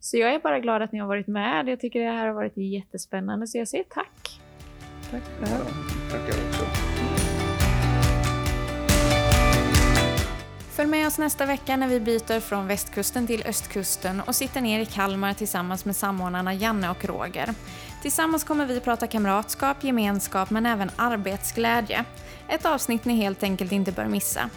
Så 0.00 0.16
jag 0.16 0.34
är 0.34 0.38
bara 0.38 0.60
glad 0.60 0.82
att 0.82 0.92
ni 0.92 0.98
har 0.98 1.06
varit 1.08 1.26
med. 1.26 1.68
Jag 1.68 1.80
tycker 1.80 2.00
det 2.00 2.10
här 2.10 2.26
har 2.26 2.34
varit 2.34 2.56
jättespännande 2.56 3.46
så 3.46 3.58
jag 3.58 3.68
säger 3.68 3.84
tack. 3.84 4.40
Tack 5.10 5.22
Ja, 5.40 5.46
själv. 5.46 5.64
tackar 6.10 6.48
också. 6.48 6.64
Följ 10.76 10.88
med 10.88 11.06
oss 11.06 11.18
nästa 11.18 11.46
vecka 11.46 11.76
när 11.76 11.88
vi 11.88 12.00
byter 12.00 12.40
från 12.40 12.66
västkusten 12.66 13.26
till 13.26 13.42
östkusten 13.46 14.20
och 14.20 14.34
sitter 14.34 14.60
ner 14.60 14.80
i 14.80 14.86
Kalmar 14.86 15.34
tillsammans 15.34 15.84
med 15.84 15.96
samordnarna 15.96 16.54
Janne 16.54 16.90
och 16.90 17.04
Roger. 17.04 17.48
Tillsammans 18.02 18.44
kommer 18.44 18.66
vi 18.66 18.80
prata 18.80 19.06
kamratskap, 19.06 19.84
gemenskap 19.84 20.50
men 20.50 20.66
även 20.66 20.90
arbetsglädje. 20.96 22.04
Ett 22.52 22.66
avsnitt 22.66 23.04
ni 23.04 23.14
helt 23.14 23.42
enkelt 23.42 23.72
inte 23.72 23.92
bör 23.92 24.06
missa. 24.06 24.50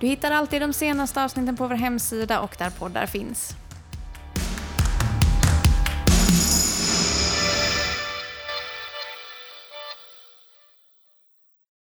Du 0.00 0.06
hittar 0.06 0.30
alltid 0.30 0.62
de 0.62 0.72
senaste 0.72 1.24
avsnitten 1.24 1.56
på 1.56 1.66
vår 1.66 1.74
hemsida 1.74 2.40
och 2.40 2.54
där 2.58 2.70
poddar 2.70 3.06
finns. 3.06 3.56